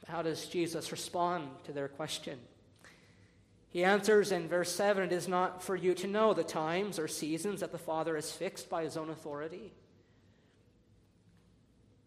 How 0.08 0.22
does 0.22 0.46
Jesus 0.46 0.92
respond 0.92 1.50
to 1.66 1.74
their 1.74 1.88
question? 1.90 2.40
He 3.72 3.86
answers 3.86 4.32
in 4.32 4.48
verse 4.48 4.74
7 4.74 5.06
It 5.06 5.12
is 5.12 5.28
not 5.28 5.64
for 5.64 5.76
you 5.76 5.94
to 5.96 6.08
know 6.08 6.34
the 6.34 6.44
times 6.44 7.00
or 7.00 7.08
seasons 7.08 7.62
that 7.62 7.72
the 7.72 7.78
Father 7.78 8.16
has 8.16 8.32
fixed 8.32 8.70
by 8.70 8.84
his 8.84 8.98
own 8.98 9.10
authority. 9.10 9.74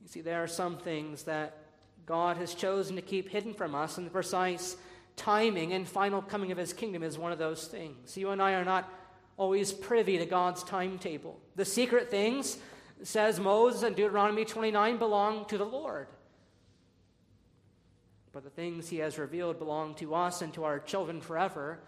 You 0.02 0.09
see, 0.09 0.21
there 0.21 0.42
are 0.42 0.47
some 0.47 0.76
things 0.76 1.23
that 1.25 1.56
God 2.04 2.37
has 2.37 2.54
chosen 2.54 2.97
to 2.97 3.02
keep 3.02 3.30
hidden 3.30 3.54
from 3.54 3.75
us, 3.75 3.97
and 3.97 4.06
the 4.06 4.11
precise 4.11 4.76
timing 5.16 5.73
and 5.73 5.88
final 5.88 6.21
coming 6.21 6.52
of 6.52 6.59
his 6.59 6.75
kingdom 6.75 7.02
is 7.02 7.16
one 7.16 7.33
of 7.33 7.38
those 7.38 7.66
things. 7.66 8.16
You 8.16 8.30
and 8.30 8.42
I 8.42 8.52
are 8.52 8.64
not 8.64 8.92
always 9.38 9.73
privy 9.73 10.18
to 10.18 10.26
God's 10.26 10.62
timetable. 10.62 11.40
The 11.56 11.64
secret 11.64 12.11
things, 12.11 12.59
says 13.02 13.40
Moses 13.40 13.83
in 13.83 13.94
Deuteronomy 13.94 14.44
29, 14.44 14.99
belong 14.99 15.47
to 15.47 15.56
the 15.56 15.64
Lord. 15.64 16.09
But 18.35 18.43
the 18.43 18.50
things 18.50 18.88
he 18.88 18.99
has 18.99 19.17
revealed 19.17 19.61
belong 19.61 19.95
to 19.95 20.12
us 20.12 20.43
and 20.43 20.53
to 20.55 20.64
our 20.64 20.81
children 20.81 21.21
forever, 21.21 21.79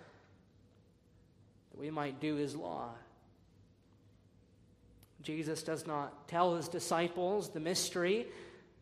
that 1.73 1.81
we 1.81 1.91
might 1.91 2.21
do 2.21 2.37
his 2.37 2.55
law. 2.55 2.91
Jesus 5.23 5.65
does 5.65 5.89
not 5.89 6.29
tell 6.29 6.55
his 6.55 6.69
disciples 6.69 7.49
the 7.49 7.59
mystery 7.59 8.29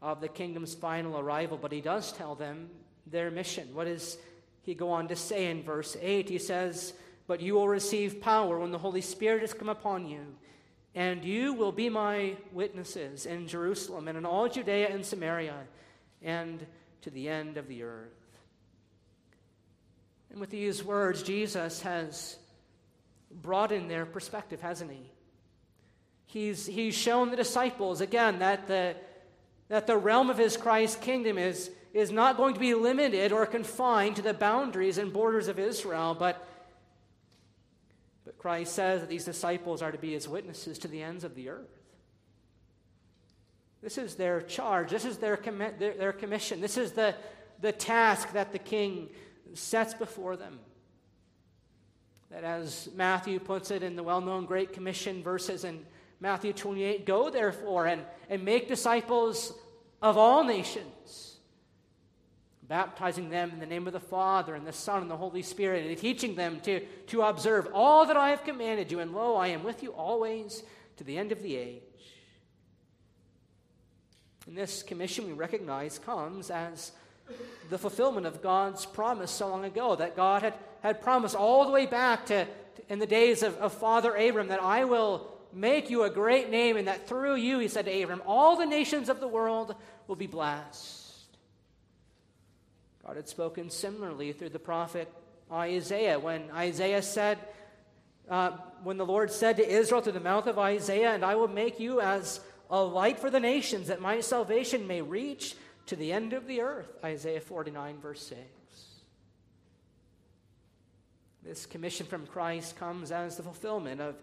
of 0.02 0.20
the 0.20 0.28
kingdom's 0.28 0.74
final 0.74 1.18
arrival, 1.18 1.56
but 1.56 1.72
he 1.72 1.80
does 1.80 2.12
tell 2.12 2.34
them 2.34 2.68
their 3.06 3.30
mission. 3.30 3.74
What 3.74 3.86
does 3.86 4.18
he 4.62 4.74
go 4.74 4.90
on 4.90 5.08
to 5.08 5.16
say 5.16 5.50
in 5.50 5.62
verse 5.62 5.96
8? 5.98 6.28
He 6.28 6.38
says, 6.38 6.92
But 7.26 7.40
you 7.40 7.54
will 7.54 7.68
receive 7.68 8.20
power 8.20 8.58
when 8.58 8.72
the 8.72 8.78
Holy 8.78 9.00
Spirit 9.00 9.40
has 9.40 9.54
come 9.54 9.70
upon 9.70 10.06
you, 10.06 10.20
and 10.94 11.24
you 11.24 11.54
will 11.54 11.72
be 11.72 11.88
my 11.88 12.36
witnesses 12.52 13.24
in 13.24 13.48
Jerusalem 13.48 14.06
and 14.06 14.18
in 14.18 14.26
all 14.26 14.50
Judea 14.50 14.88
and 14.90 15.02
Samaria 15.02 15.60
and 16.20 16.66
to 17.04 17.10
the 17.10 17.28
end 17.28 17.58
of 17.58 17.68
the 17.68 17.82
earth. 17.82 18.10
And 20.30 20.40
with 20.40 20.50
these 20.50 20.82
words, 20.82 21.22
Jesus 21.22 21.82
has 21.82 22.36
broadened 23.30 23.90
their 23.90 24.06
perspective, 24.06 24.60
hasn't 24.60 24.90
he? 24.90 25.10
He's, 26.26 26.66
he's 26.66 26.94
shown 26.94 27.30
the 27.30 27.36
disciples, 27.36 28.00
again, 28.00 28.38
that 28.38 28.66
the, 28.66 28.96
that 29.68 29.86
the 29.86 29.98
realm 29.98 30.30
of 30.30 30.38
his 30.38 30.56
Christ 30.56 31.02
kingdom 31.02 31.36
is, 31.36 31.70
is 31.92 32.10
not 32.10 32.38
going 32.38 32.54
to 32.54 32.60
be 32.60 32.74
limited 32.74 33.32
or 33.32 33.44
confined 33.44 34.16
to 34.16 34.22
the 34.22 34.34
boundaries 34.34 34.96
and 34.96 35.12
borders 35.12 35.46
of 35.46 35.58
Israel, 35.58 36.16
but, 36.18 36.44
but 38.24 38.38
Christ 38.38 38.74
says 38.74 39.02
that 39.02 39.10
these 39.10 39.26
disciples 39.26 39.82
are 39.82 39.92
to 39.92 39.98
be 39.98 40.14
his 40.14 40.26
witnesses 40.26 40.78
to 40.78 40.88
the 40.88 41.02
ends 41.02 41.22
of 41.22 41.34
the 41.34 41.50
earth. 41.50 41.83
This 43.84 43.98
is 43.98 44.14
their 44.14 44.40
charge. 44.40 44.88
This 44.88 45.04
is 45.04 45.18
their, 45.18 45.36
commi- 45.36 45.78
their, 45.78 45.92
their 45.92 46.12
commission. 46.14 46.62
This 46.62 46.78
is 46.78 46.92
the, 46.92 47.14
the 47.60 47.70
task 47.70 48.32
that 48.32 48.50
the 48.50 48.58
king 48.58 49.10
sets 49.52 49.92
before 49.92 50.36
them. 50.36 50.58
That, 52.30 52.44
as 52.44 52.88
Matthew 52.96 53.38
puts 53.38 53.70
it 53.70 53.82
in 53.82 53.94
the 53.94 54.02
well 54.02 54.22
known 54.22 54.46
Great 54.46 54.72
Commission 54.72 55.22
verses 55.22 55.64
in 55.64 55.84
Matthew 56.18 56.54
28 56.54 57.04
Go 57.04 57.28
therefore 57.28 57.86
and, 57.86 58.00
and 58.30 58.42
make 58.42 58.68
disciples 58.68 59.52
of 60.00 60.16
all 60.16 60.44
nations, 60.44 61.36
baptizing 62.62 63.28
them 63.28 63.50
in 63.50 63.60
the 63.60 63.66
name 63.66 63.86
of 63.86 63.92
the 63.92 64.00
Father 64.00 64.54
and 64.54 64.66
the 64.66 64.72
Son 64.72 65.02
and 65.02 65.10
the 65.10 65.16
Holy 65.18 65.42
Spirit, 65.42 65.86
and 65.86 65.98
teaching 65.98 66.34
them 66.34 66.58
to, 66.60 66.80
to 67.08 67.20
observe 67.20 67.68
all 67.74 68.06
that 68.06 68.16
I 68.16 68.30
have 68.30 68.44
commanded 68.44 68.90
you. 68.90 69.00
And 69.00 69.12
lo, 69.12 69.36
I 69.36 69.48
am 69.48 69.62
with 69.62 69.82
you 69.82 69.90
always 69.92 70.62
to 70.96 71.04
the 71.04 71.18
end 71.18 71.32
of 71.32 71.42
the 71.42 71.56
age. 71.56 71.82
And 74.46 74.56
this 74.56 74.82
commission 74.82 75.26
we 75.26 75.32
recognize 75.32 75.98
comes 75.98 76.50
as 76.50 76.92
the 77.70 77.78
fulfillment 77.78 78.26
of 78.26 78.42
God's 78.42 78.84
promise 78.84 79.30
so 79.30 79.48
long 79.48 79.64
ago 79.64 79.96
that 79.96 80.16
God 80.16 80.42
had, 80.42 80.54
had 80.82 81.00
promised 81.00 81.34
all 81.34 81.64
the 81.64 81.72
way 81.72 81.86
back 81.86 82.26
to, 82.26 82.44
to 82.44 82.82
in 82.88 82.98
the 82.98 83.06
days 83.06 83.42
of, 83.42 83.56
of 83.56 83.72
Father 83.72 84.14
Abram 84.14 84.48
that 84.48 84.62
I 84.62 84.84
will 84.84 85.34
make 85.52 85.88
you 85.88 86.02
a 86.02 86.10
great 86.10 86.50
name, 86.50 86.76
and 86.76 86.88
that 86.88 87.06
through 87.06 87.36
you, 87.36 87.60
he 87.60 87.68
said 87.68 87.84
to 87.86 88.02
Abram, 88.02 88.22
all 88.26 88.56
the 88.56 88.66
nations 88.66 89.08
of 89.08 89.20
the 89.20 89.28
world 89.28 89.74
will 90.06 90.16
be 90.16 90.26
blessed. 90.26 91.02
God 93.06 93.16
had 93.16 93.28
spoken 93.28 93.70
similarly 93.70 94.32
through 94.32 94.48
the 94.50 94.58
prophet 94.58 95.12
Isaiah 95.52 96.18
when 96.18 96.50
Isaiah 96.50 97.02
said, 97.02 97.38
uh, 98.28 98.52
when 98.82 98.96
the 98.96 99.06
Lord 99.06 99.30
said 99.30 99.58
to 99.58 99.68
Israel 99.68 100.00
through 100.00 100.12
the 100.12 100.20
mouth 100.20 100.46
of 100.46 100.58
Isaiah, 100.58 101.12
And 101.12 101.24
I 101.24 101.34
will 101.34 101.48
make 101.48 101.78
you 101.78 102.00
as 102.00 102.40
a 102.70 102.82
light 102.82 103.18
for 103.18 103.30
the 103.30 103.40
nations, 103.40 103.88
that 103.88 104.00
my 104.00 104.20
salvation 104.20 104.86
may 104.86 105.02
reach 105.02 105.56
to 105.86 105.96
the 105.96 106.12
end 106.12 106.32
of 106.32 106.46
the 106.46 106.60
earth. 106.60 106.88
Isaiah 107.04 107.40
49, 107.40 107.98
verse 108.00 108.26
6. 108.26 108.40
This 111.44 111.66
commission 111.66 112.06
from 112.06 112.26
Christ 112.26 112.76
comes 112.76 113.12
as 113.12 113.36
the 113.36 113.42
fulfillment 113.42 114.00
of 114.00 114.16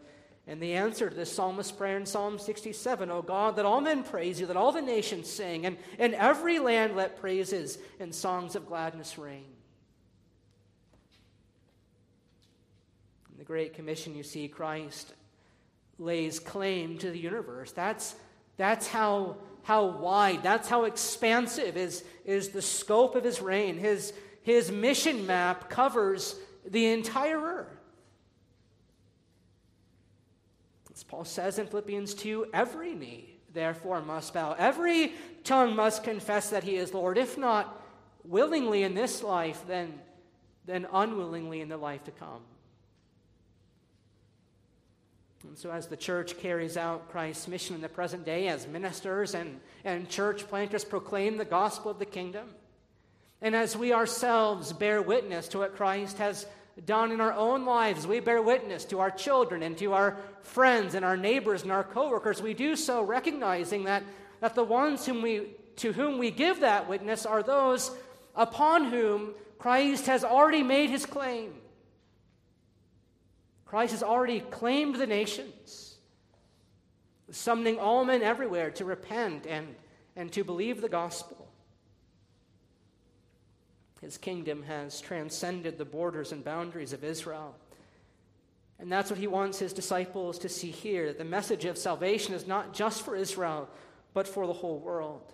and 0.48 0.60
the 0.60 0.74
answer 0.74 1.10
to 1.10 1.16
this 1.16 1.32
psalmist's 1.32 1.72
prayer 1.72 1.98
in 1.98 2.06
Psalm 2.06 2.40
67 2.40 3.12
O 3.12 3.22
God, 3.22 3.56
that 3.56 3.66
all 3.66 3.80
men 3.80 4.04
praise 4.04 4.40
you, 4.40 4.48
that 4.48 4.58
all 4.58 4.72
the 4.72 4.82
nations 4.82 5.30
sing, 5.30 5.66
and 5.66 5.78
in 6.00 6.14
every 6.16 6.60
land 6.60 6.96
let 6.96 7.20
praises 7.20 7.78
and 8.00 8.14
songs 8.14 8.56
of 8.56 8.66
gladness 8.66 9.18
ring. 9.18 9.46
In 13.32 13.38
the 13.38 13.44
Great 13.44 13.76
Commission, 13.76 14.16
you 14.16 14.24
see 14.24 14.48
Christ 14.48 15.14
lays 16.00 16.40
claim 16.40 16.98
to 16.98 17.12
the 17.12 17.20
universe. 17.20 17.72
That's 17.72 18.16
that's 18.62 18.88
how, 18.88 19.38
how 19.64 19.86
wide, 19.86 20.44
that's 20.44 20.70
how 20.70 20.84
expansive 20.84 21.76
is, 21.76 22.04
is 22.26 22.50
the 22.50 22.62
scope 22.62 23.16
of 23.16 23.24
his 23.24 23.42
reign. 23.42 23.78
His, 23.78 24.14
his 24.44 24.72
mission 24.72 25.26
map 25.26 25.68
covers 25.68 26.36
the 26.64 26.86
entire 26.88 27.40
earth. 27.42 27.78
As 30.94 31.04
Paul 31.04 31.26
says 31.26 31.58
in 31.58 31.66
Philippians 31.66 32.14
2, 32.14 32.48
every 32.54 32.94
knee 32.94 33.40
therefore 33.52 34.02
must 34.02 34.34
bow. 34.36 34.56
Every 34.60 35.14
tongue 35.44 35.76
must 35.76 36.04
confess 36.04 36.52
that 36.52 36.64
he 36.64 36.76
is 36.76 36.94
Lord, 36.94 37.18
if 37.18 37.40
not 37.40 37.82
willingly 38.24 38.84
in 38.84 38.94
this 38.94 39.24
life, 39.24 39.64
then, 39.68 40.00
then 40.66 40.86
unwillingly 40.94 41.62
in 41.62 41.70
the 41.70 41.78
life 41.78 42.04
to 42.04 42.12
come. 42.12 42.42
And 45.44 45.58
so, 45.58 45.72
as 45.72 45.88
the 45.88 45.98
church 45.98 46.38
carries 46.38 46.78
out 46.78 47.10
Christ's 47.10 47.48
mission 47.48 47.76
in 47.76 47.82
the 47.82 47.90
present 47.90 48.26
day, 48.26 48.48
as 48.48 48.68
ministers 48.68 49.34
and, 49.34 49.60
and 49.84 50.08
church 50.08 50.48
planters 50.48 50.86
proclaim 50.86 51.38
the 51.38 51.46
gospel 51.46 51.90
of 51.90 52.00
the 52.00 52.06
kingdom, 52.06 52.48
and 53.42 53.56
as 53.56 53.76
we 53.76 53.92
ourselves 53.92 54.72
bear 54.72 55.02
witness 55.02 55.48
to 55.50 55.58
what 55.58 55.76
Christ 55.76 56.20
has 56.20 56.46
done 56.86 57.12
in 57.12 57.20
our 57.20 57.34
own 57.34 57.66
lives, 57.66 58.06
we 58.06 58.20
bear 58.20 58.42
witness 58.42 58.86
to 58.86 59.00
our 59.00 59.12
children 59.12 59.64
and 59.64 59.78
to 59.80 59.94
our 59.94 60.18
friends 60.42 60.96
and 60.96 61.04
our 61.04 61.18
neighbors 61.18 61.64
and 61.64 61.72
our 61.72 61.84
coworkers, 61.84 62.42
we 62.42 62.54
do 62.54 62.76
so 62.76 63.04
recognizing 63.04 63.86
that, 63.86 64.04
that 64.40 64.56
the 64.56 64.64
ones 64.64 65.06
whom 65.06 65.22
we, 65.22 65.48
to 65.78 65.92
whom 65.92 66.18
we 66.18 66.32
give 66.32 66.62
that 66.62 66.88
witness 66.88 67.26
are 67.26 67.44
those 67.44 67.92
upon 68.36 68.86
whom 68.86 69.34
Christ 69.60 70.06
has 70.06 70.24
already 70.24 70.64
made 70.64 70.90
his 70.90 71.06
claim. 71.06 71.54
Christ 73.72 73.94
has 73.94 74.04
already 74.04 74.42
claimed 74.42 74.96
the 74.96 75.08
nations, 75.08 75.96
summoning 77.30 77.80
all 77.80 78.04
men 78.04 78.22
everywhere 78.22 78.70
to 78.72 78.84
repent 78.84 79.48
and, 79.48 79.76
and 80.18 80.30
to 80.34 80.44
believe 80.44 80.82
the 80.82 80.90
gospel. 80.90 81.48
His 84.02 84.18
kingdom 84.18 84.64
has 84.64 85.00
transcended 85.00 85.78
the 85.78 85.86
borders 85.86 86.34
and 86.34 86.44
boundaries 86.44 86.92
of 86.92 87.06
Israel. 87.06 87.56
And 88.78 88.92
that's 88.92 89.10
what 89.10 89.22
he 89.22 89.28
wants 89.28 89.60
his 89.60 89.72
disciples 89.72 90.38
to 90.40 90.50
see 90.50 90.72
here 90.72 91.08
that 91.08 91.18
the 91.18 91.24
message 91.24 91.64
of 91.64 91.78
salvation 91.78 92.34
is 92.34 92.46
not 92.46 92.74
just 92.74 93.06
for 93.06 93.16
Israel, 93.16 93.70
but 94.14 94.28
for 94.28 94.48
the 94.48 94.52
whole 94.52 94.80
world. 94.80 95.32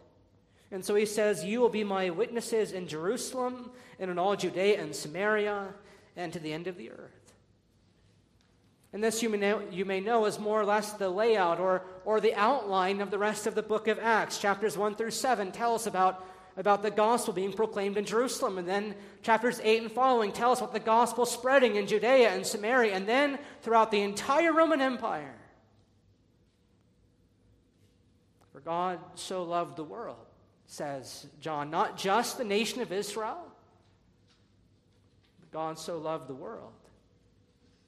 And 0.69 0.85
so 0.85 0.93
he 0.93 1.07
says, 1.07 1.43
You 1.43 1.59
will 1.59 1.69
be 1.69 1.83
my 1.83 2.11
witnesses 2.11 2.71
in 2.71 2.87
Jerusalem 2.87 3.71
and 3.99 4.11
in 4.11 4.19
all 4.19 4.35
Judea 4.35 4.79
and 4.79 4.95
Samaria 4.95 5.69
and 6.15 6.31
to 6.33 6.37
the 6.39 6.53
end 6.53 6.67
of 6.67 6.77
the 6.77 6.91
earth. 6.91 7.16
And 8.97 9.03
this, 9.03 9.21
you 9.21 9.29
may, 9.29 9.37
know, 9.37 9.61
you 9.69 9.85
may 9.85 9.99
know, 9.99 10.25
is 10.25 10.39
more 10.39 10.59
or 10.59 10.65
less 10.65 10.93
the 10.93 11.07
layout 11.07 11.59
or, 11.59 11.83
or 12.03 12.19
the 12.19 12.33
outline 12.33 12.99
of 12.99 13.11
the 13.11 13.19
rest 13.19 13.45
of 13.45 13.53
the 13.53 13.61
book 13.61 13.87
of 13.87 13.99
Acts. 13.99 14.39
Chapters 14.39 14.75
1 14.75 14.95
through 14.95 15.11
7 15.11 15.51
tell 15.51 15.75
us 15.75 15.85
about, 15.85 16.25
about 16.57 16.81
the 16.81 16.89
gospel 16.89 17.31
being 17.31 17.53
proclaimed 17.53 17.95
in 17.97 18.05
Jerusalem. 18.05 18.57
And 18.57 18.67
then 18.67 18.95
chapters 19.21 19.61
8 19.63 19.83
and 19.83 19.91
following 19.91 20.31
tell 20.31 20.51
us 20.51 20.61
about 20.61 20.73
the 20.73 20.79
gospel 20.79 21.27
spreading 21.27 21.75
in 21.75 21.85
Judea 21.85 22.31
and 22.31 22.43
Samaria, 22.43 22.95
and 22.95 23.07
then 23.07 23.37
throughout 23.61 23.91
the 23.91 24.01
entire 24.01 24.51
Roman 24.51 24.81
Empire. 24.81 25.35
For 28.51 28.61
God 28.61 28.97
so 29.13 29.43
loved 29.43 29.75
the 29.75 29.83
world 29.83 30.25
says 30.65 31.27
John, 31.39 31.69
not 31.69 31.99
just 31.99 32.39
the 32.39 32.43
nation 32.43 32.81
of 32.81 32.91
Israel. 32.91 33.45
God 35.51 35.77
so 35.77 35.99
loved 35.99 36.27
the 36.27 36.33
world 36.33 36.73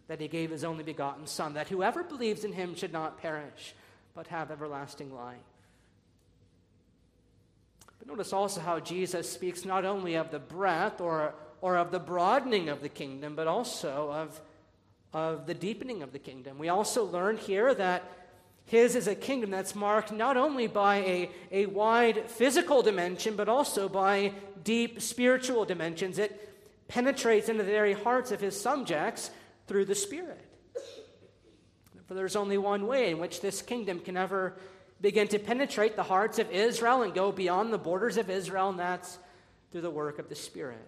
that 0.09 0.19
he 0.19 0.27
gave 0.27 0.49
his 0.49 0.63
only 0.63 0.83
begotten 0.83 1.27
Son, 1.27 1.53
that 1.53 1.69
whoever 1.69 2.03
believes 2.03 2.43
in 2.43 2.51
him 2.51 2.75
should 2.75 2.91
not 2.91 3.21
perish, 3.21 3.75
but 4.15 4.27
have 4.27 4.49
everlasting 4.49 5.13
life. 5.13 5.37
But 7.99 8.07
notice 8.07 8.33
also 8.33 8.59
how 8.59 8.79
Jesus 8.79 9.31
speaks 9.31 9.65
not 9.65 9.85
only 9.85 10.15
of 10.15 10.31
the 10.31 10.39
breadth 10.39 10.99
or, 10.99 11.35
or 11.61 11.77
of 11.77 11.91
the 11.91 11.99
broadening 11.99 12.69
of 12.69 12.81
the 12.81 12.89
kingdom, 12.89 13.35
but 13.35 13.45
also 13.45 14.11
of, 14.11 14.41
of 15.13 15.45
the 15.45 15.53
deepening 15.53 16.01
of 16.01 16.11
the 16.11 16.17
kingdom. 16.17 16.57
We 16.57 16.69
also 16.69 17.05
learn 17.05 17.37
here 17.37 17.71
that 17.75 18.03
his 18.65 18.95
is 18.95 19.07
a 19.07 19.13
kingdom 19.13 19.51
that's 19.51 19.75
marked 19.75 20.11
not 20.11 20.37
only 20.37 20.65
by 20.65 20.97
a, 20.97 21.29
a 21.51 21.65
wide 21.67 22.31
physical 22.31 22.81
dimension, 22.81 23.35
but 23.35 23.47
also 23.47 23.87
by 23.87 24.33
deep 24.63 25.01
spiritual 25.01 25.65
dimensions. 25.65 26.17
It 26.17 26.49
penetrates 26.87 27.47
into 27.47 27.63
the 27.63 27.71
very 27.71 27.93
hearts 27.93 28.31
of 28.31 28.41
his 28.41 28.59
subjects 28.59 29.29
through 29.69 29.85
the 29.85 29.95
Spirit. 29.95 30.43
For 32.07 32.15
there's 32.15 32.35
only 32.35 32.57
one 32.57 32.87
way 32.87 33.11
in 33.11 33.19
which 33.19 33.39
this 33.39 33.61
kingdom 33.61 33.99
can 33.99 34.17
ever 34.17 34.57
begin 34.99 35.27
to 35.27 35.37
penetrate 35.37 35.95
the 35.95 36.03
hearts 36.03 36.39
of 36.39 36.49
Israel 36.49 37.03
and 37.03 37.13
go 37.13 37.31
beyond 37.31 37.71
the 37.71 37.77
borders 37.77 38.17
of 38.17 38.31
Israel, 38.31 38.69
and 38.69 38.79
that's 38.79 39.19
through 39.71 39.81
the 39.81 39.91
work 39.91 40.17
of 40.17 40.27
the 40.27 40.35
Spirit. 40.35 40.85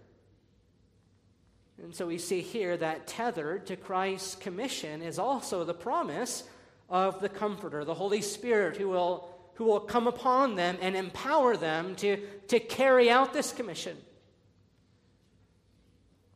And 1.83 1.95
so 1.95 2.07
we 2.07 2.17
see 2.17 2.41
here 2.41 2.75
that 2.75 3.05
tethered 3.05 3.67
to 3.67 3.75
Christ's 3.75 4.35
commission 4.35 5.03
is 5.03 5.19
also 5.19 5.63
the 5.63 5.75
promise 5.75 6.43
of 6.89 7.21
the 7.21 7.29
Comforter, 7.29 7.85
the 7.85 7.93
Holy 7.93 8.21
Spirit, 8.21 8.77
who 8.77 8.89
will, 8.89 9.29
who 9.53 9.65
will 9.65 9.79
come 9.79 10.07
upon 10.07 10.55
them 10.55 10.75
and 10.81 10.95
empower 10.95 11.55
them 11.55 11.95
to, 11.97 12.17
to 12.47 12.59
carry 12.59 13.11
out 13.11 13.31
this 13.31 13.51
commission. 13.51 13.95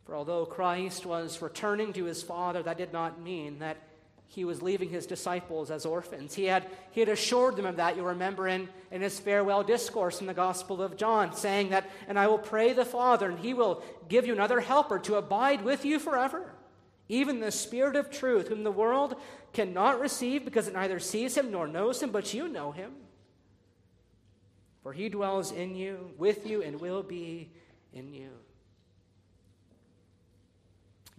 For 0.05 0.15
although 0.15 0.45
Christ 0.45 1.05
was 1.05 1.41
returning 1.41 1.93
to 1.93 2.05
his 2.05 2.23
Father, 2.23 2.63
that 2.63 2.77
did 2.77 2.93
not 2.93 3.21
mean 3.21 3.59
that 3.59 3.77
he 4.27 4.45
was 4.45 4.61
leaving 4.61 4.89
his 4.89 5.05
disciples 5.05 5.71
as 5.71 5.85
orphans. 5.85 6.33
He 6.33 6.45
had, 6.45 6.65
he 6.91 6.99
had 6.99 7.09
assured 7.09 7.55
them 7.55 7.65
of 7.65 7.77
that, 7.77 7.95
you'll 7.95 8.05
remember 8.05 8.47
in, 8.47 8.69
in 8.91 9.01
his 9.01 9.19
farewell 9.19 9.63
discourse 9.63 10.21
in 10.21 10.27
the 10.27 10.33
Gospel 10.33 10.81
of 10.81 10.97
John, 10.97 11.35
saying 11.35 11.69
that, 11.69 11.89
And 12.07 12.19
I 12.19 12.27
will 12.27 12.37
pray 12.37 12.73
the 12.73 12.85
Father, 12.85 13.29
and 13.29 13.39
he 13.39 13.53
will 13.53 13.83
give 14.09 14.25
you 14.25 14.33
another 14.33 14.59
helper 14.59 14.99
to 14.99 15.15
abide 15.15 15.63
with 15.63 15.85
you 15.85 15.99
forever 15.99 16.55
even 17.07 17.39
the 17.39 17.51
Spirit 17.51 17.95
of 17.95 18.09
truth, 18.09 18.47
whom 18.47 18.63
the 18.63 18.71
world 18.71 19.15
cannot 19.53 19.99
receive 19.99 20.43
because 20.43 20.67
it 20.67 20.73
neither 20.73 20.99
sees 20.99 21.37
him 21.37 21.51
nor 21.51 21.67
knows 21.67 22.01
him, 22.01 22.11
but 22.11 22.33
you 22.33 22.47
know 22.47 22.71
him. 22.71 22.91
For 24.81 24.93
he 24.93 25.09
dwells 25.09 25.51
in 25.51 25.75
you, 25.75 26.11
with 26.17 26.47
you, 26.47 26.61
and 26.61 26.79
will 26.79 27.03
be 27.03 27.51
in 27.93 28.13
you. 28.13 28.29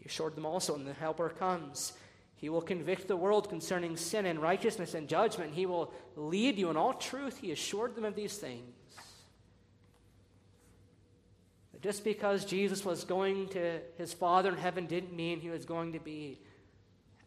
He 0.06 0.08
assured 0.08 0.36
them 0.36 0.46
also 0.46 0.76
and 0.76 0.86
the 0.86 0.92
Helper 0.92 1.30
comes, 1.30 1.92
he 2.36 2.48
will 2.48 2.62
convict 2.62 3.08
the 3.08 3.16
world 3.16 3.48
concerning 3.48 3.96
sin 3.96 4.24
and 4.24 4.40
righteousness 4.40 4.94
and 4.94 5.08
judgment. 5.08 5.52
He 5.52 5.66
will 5.66 5.92
lead 6.14 6.56
you 6.60 6.70
in 6.70 6.76
all 6.76 6.92
truth. 6.92 7.38
He 7.38 7.50
assured 7.50 7.96
them 7.96 8.04
of 8.04 8.14
these 8.14 8.38
things. 8.38 8.72
But 11.72 11.82
Just 11.82 12.04
because 12.04 12.44
Jesus 12.44 12.84
was 12.84 13.02
going 13.02 13.48
to 13.48 13.80
his 13.98 14.12
Father 14.12 14.50
in 14.50 14.58
heaven 14.58 14.86
didn't 14.86 15.12
mean 15.12 15.40
he 15.40 15.50
was 15.50 15.64
going 15.64 15.94
to 15.94 15.98
be 15.98 16.38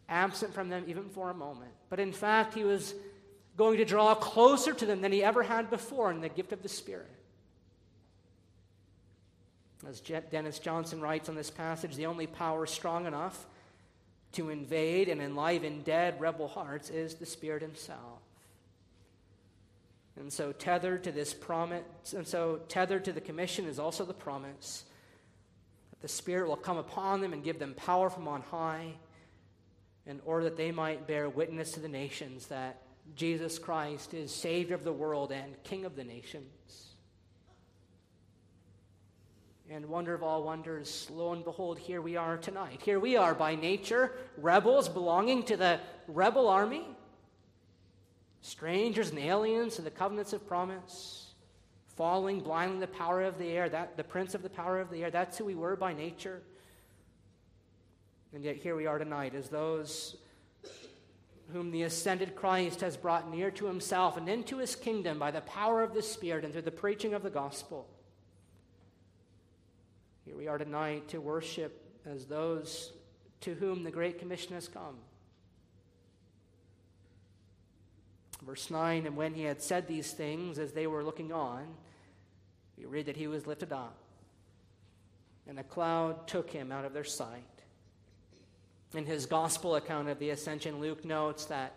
absent 0.08 0.54
from 0.54 0.70
them 0.70 0.84
even 0.86 1.10
for 1.10 1.28
a 1.28 1.34
moment. 1.34 1.72
But 1.90 2.00
in 2.00 2.12
fact, 2.14 2.54
he 2.54 2.64
was 2.64 2.94
going 3.58 3.76
to 3.76 3.84
draw 3.84 4.14
closer 4.14 4.72
to 4.72 4.86
them 4.86 5.02
than 5.02 5.12
he 5.12 5.22
ever 5.22 5.42
had 5.42 5.68
before 5.68 6.10
in 6.10 6.22
the 6.22 6.30
gift 6.30 6.54
of 6.54 6.62
the 6.62 6.68
Spirit. 6.70 7.10
As 9.88 10.00
Dennis 10.00 10.58
Johnson 10.58 11.00
writes 11.00 11.28
on 11.28 11.34
this 11.34 11.50
passage, 11.50 11.96
the 11.96 12.06
only 12.06 12.26
power 12.26 12.66
strong 12.66 13.06
enough 13.06 13.46
to 14.32 14.50
invade 14.50 15.08
and 15.08 15.20
enliven 15.20 15.82
dead 15.82 16.20
rebel 16.20 16.48
hearts 16.48 16.90
is 16.90 17.14
the 17.14 17.26
Spirit 17.26 17.62
Himself. 17.62 18.20
And 20.16 20.32
so, 20.32 20.52
tethered 20.52 21.04
to 21.04 21.12
this 21.12 21.32
promise, 21.32 22.12
and 22.14 22.26
so 22.26 22.60
tethered 22.68 23.06
to 23.06 23.12
the 23.12 23.20
commission 23.20 23.64
is 23.64 23.78
also 23.78 24.04
the 24.04 24.12
promise 24.12 24.84
that 25.90 26.02
the 26.02 26.08
Spirit 26.08 26.48
will 26.48 26.56
come 26.56 26.76
upon 26.76 27.22
them 27.22 27.32
and 27.32 27.42
give 27.42 27.58
them 27.58 27.74
power 27.74 28.10
from 28.10 28.28
on 28.28 28.42
high, 28.42 28.92
in 30.06 30.20
order 30.26 30.44
that 30.44 30.56
they 30.56 30.72
might 30.72 31.06
bear 31.06 31.28
witness 31.28 31.72
to 31.72 31.80
the 31.80 31.88
nations 31.88 32.46
that 32.48 32.82
Jesus 33.16 33.58
Christ 33.58 34.12
is 34.12 34.34
Savior 34.34 34.74
of 34.74 34.84
the 34.84 34.92
world 34.92 35.32
and 35.32 35.62
King 35.64 35.84
of 35.84 35.96
the 35.96 36.04
nations. 36.04 36.89
And 39.72 39.86
wonder 39.86 40.14
of 40.14 40.24
all 40.24 40.42
wonders, 40.42 41.08
lo 41.12 41.32
and 41.32 41.44
behold, 41.44 41.78
here 41.78 42.02
we 42.02 42.16
are 42.16 42.36
tonight. 42.36 42.80
Here 42.82 42.98
we 42.98 43.16
are 43.16 43.36
by 43.36 43.54
nature, 43.54 44.10
rebels 44.36 44.88
belonging 44.88 45.44
to 45.44 45.56
the 45.56 45.78
rebel 46.08 46.48
army 46.48 46.84
strangers 48.40 49.10
and 49.10 49.18
aliens 49.20 49.76
to 49.76 49.82
the 49.82 49.90
covenants 49.90 50.32
of 50.32 50.44
promise, 50.48 51.34
falling 51.96 52.40
blindly 52.40 52.74
in 52.74 52.80
the 52.80 52.86
power 52.88 53.22
of 53.22 53.38
the 53.38 53.46
air, 53.46 53.68
that 53.68 53.96
the 53.96 54.02
prince 54.02 54.34
of 54.34 54.42
the 54.42 54.50
power 54.50 54.80
of 54.80 54.90
the 54.90 55.04
air, 55.04 55.10
that's 55.10 55.38
who 55.38 55.44
we 55.44 55.54
were 55.54 55.76
by 55.76 55.92
nature. 55.92 56.42
And 58.32 58.42
yet 58.42 58.56
here 58.56 58.74
we 58.74 58.86
are 58.86 58.98
tonight 58.98 59.36
as 59.36 59.50
those 59.50 60.16
whom 61.52 61.70
the 61.70 61.82
ascended 61.82 62.34
Christ 62.34 62.80
has 62.80 62.96
brought 62.96 63.30
near 63.30 63.52
to 63.52 63.66
himself 63.66 64.16
and 64.16 64.28
into 64.28 64.58
his 64.58 64.74
kingdom 64.74 65.20
by 65.20 65.30
the 65.30 65.42
power 65.42 65.80
of 65.80 65.94
the 65.94 66.02
Spirit 66.02 66.44
and 66.44 66.52
through 66.52 66.62
the 66.62 66.72
preaching 66.72 67.14
of 67.14 67.22
the 67.22 67.30
gospel. 67.30 67.86
Here 70.30 70.38
we 70.38 70.46
are 70.46 70.58
tonight 70.58 71.08
to 71.08 71.20
worship 71.20 71.82
as 72.06 72.24
those 72.24 72.92
to 73.40 73.52
whom 73.52 73.82
the 73.82 73.90
Great 73.90 74.20
Commission 74.20 74.54
has 74.54 74.68
come. 74.68 74.94
Verse 78.46 78.70
9, 78.70 79.06
and 79.06 79.16
when 79.16 79.34
he 79.34 79.42
had 79.42 79.60
said 79.60 79.88
these 79.88 80.12
things, 80.12 80.60
as 80.60 80.70
they 80.70 80.86
were 80.86 81.02
looking 81.02 81.32
on, 81.32 81.66
we 82.78 82.84
read 82.84 83.06
that 83.06 83.16
he 83.16 83.26
was 83.26 83.48
lifted 83.48 83.72
up, 83.72 83.96
and 85.48 85.58
a 85.58 85.64
cloud 85.64 86.28
took 86.28 86.48
him 86.48 86.70
out 86.70 86.84
of 86.84 86.92
their 86.92 87.02
sight. 87.02 87.42
In 88.94 89.06
his 89.06 89.26
gospel 89.26 89.74
account 89.74 90.08
of 90.08 90.20
the 90.20 90.30
ascension, 90.30 90.78
Luke 90.78 91.04
notes 91.04 91.46
that 91.46 91.74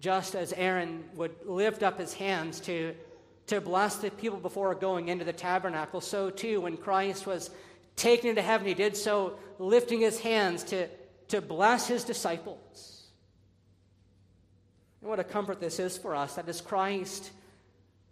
just 0.00 0.34
as 0.34 0.54
Aaron 0.54 1.04
would 1.16 1.34
lift 1.44 1.82
up 1.82 1.98
his 1.98 2.14
hands 2.14 2.60
to, 2.60 2.94
to 3.48 3.60
bless 3.60 3.96
the 3.96 4.10
people 4.10 4.38
before 4.38 4.74
going 4.74 5.08
into 5.08 5.26
the 5.26 5.34
tabernacle, 5.34 6.00
so 6.00 6.30
too, 6.30 6.62
when 6.62 6.78
Christ 6.78 7.26
was 7.26 7.50
taken 7.96 8.30
into 8.30 8.42
heaven, 8.42 8.66
he 8.66 8.74
did 8.74 8.96
so 8.96 9.38
lifting 9.58 10.00
his 10.00 10.20
hands 10.20 10.64
to, 10.64 10.88
to 11.28 11.40
bless 11.40 11.86
his 11.86 12.04
disciples. 12.04 13.04
And 15.00 15.10
what 15.10 15.20
a 15.20 15.24
comfort 15.24 15.60
this 15.60 15.78
is 15.78 15.96
for 15.96 16.14
us 16.14 16.34
that 16.34 16.48
as 16.48 16.60
Christ 16.60 17.30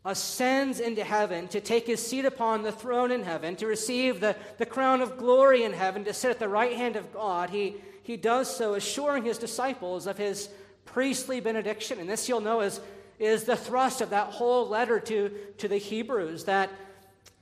ascends 0.04 0.80
into 0.80 1.04
heaven 1.04 1.48
to 1.48 1.60
take 1.60 1.86
his 1.86 2.04
seat 2.04 2.24
upon 2.24 2.62
the 2.62 2.72
throne 2.72 3.12
in 3.12 3.22
heaven, 3.22 3.56
to 3.56 3.66
receive 3.66 4.20
the, 4.20 4.36
the 4.58 4.66
crown 4.66 5.00
of 5.00 5.16
glory 5.16 5.62
in 5.62 5.72
heaven, 5.72 6.04
to 6.04 6.12
sit 6.12 6.30
at 6.30 6.38
the 6.38 6.48
right 6.48 6.76
hand 6.76 6.96
of 6.96 7.12
God, 7.12 7.50
he, 7.50 7.76
he 8.02 8.16
does 8.16 8.54
so 8.54 8.74
assuring 8.74 9.24
his 9.24 9.38
disciples 9.38 10.06
of 10.06 10.18
his 10.18 10.48
priestly 10.84 11.40
benediction. 11.40 12.00
And 12.00 12.08
this 12.08 12.28
you'll 12.28 12.40
know 12.40 12.60
is, 12.60 12.80
is 13.18 13.44
the 13.44 13.56
thrust 13.56 14.00
of 14.00 14.10
that 14.10 14.28
whole 14.28 14.68
letter 14.68 14.98
to, 15.00 15.30
to 15.58 15.68
the 15.68 15.78
Hebrews 15.78 16.44
that, 16.44 16.70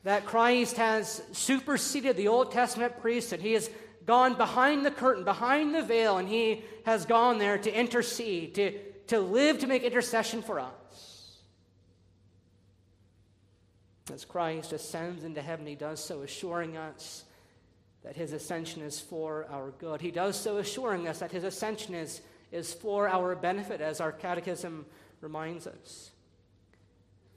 that 0.05 0.25
Christ 0.25 0.77
has 0.77 1.23
superseded 1.33 2.17
the 2.17 2.29
Old 2.29 2.53
Testament 2.53 3.01
priesthood. 3.01 3.41
He 3.41 3.53
has 3.53 3.69
gone 4.07 4.35
behind 4.35 4.85
the 4.85 4.91
curtain, 4.91 5.25
behind 5.25 5.75
the 5.75 5.83
veil, 5.83 6.19
and 6.19 6.29
he 6.29 6.65
has 6.87 7.05
gone 7.05 7.39
there 7.39 7.59
to 7.59 7.73
intercede, 7.73 8.55
to, 8.55 8.79
to 9.09 9.21
live 9.21 9.59
to 9.59 9.67
make 9.67 9.83
intercession 9.83 10.43
for 10.43 10.59
us. 10.59 11.37
As 14.13 14.25
Christ 14.25 14.73
ascends 14.73 15.23
into 15.23 15.43
heaven, 15.43 15.67
he 15.67 15.75
does 15.75 16.03
so 16.03 16.23
assuring 16.23 16.77
us 16.77 17.25
that 18.03 18.17
his 18.17 18.33
ascension 18.33 18.83
is 18.83 18.99
for 18.99 19.47
our 19.51 19.71
good. 19.73 20.01
He 20.01 20.11
does 20.11 20.35
so 20.35 20.57
assuring 20.57 21.07
us 21.07 21.19
that 21.19 21.31
his 21.31 21.45
ascension 21.45 21.95
is, 21.95 22.23
is 22.51 22.73
for 22.73 23.09
our 23.09 23.37
benefit, 23.37 23.81
as 23.81 24.01
our 24.01 24.11
catechism 24.11 24.87
reminds 25.21 25.67
us. 25.67 26.11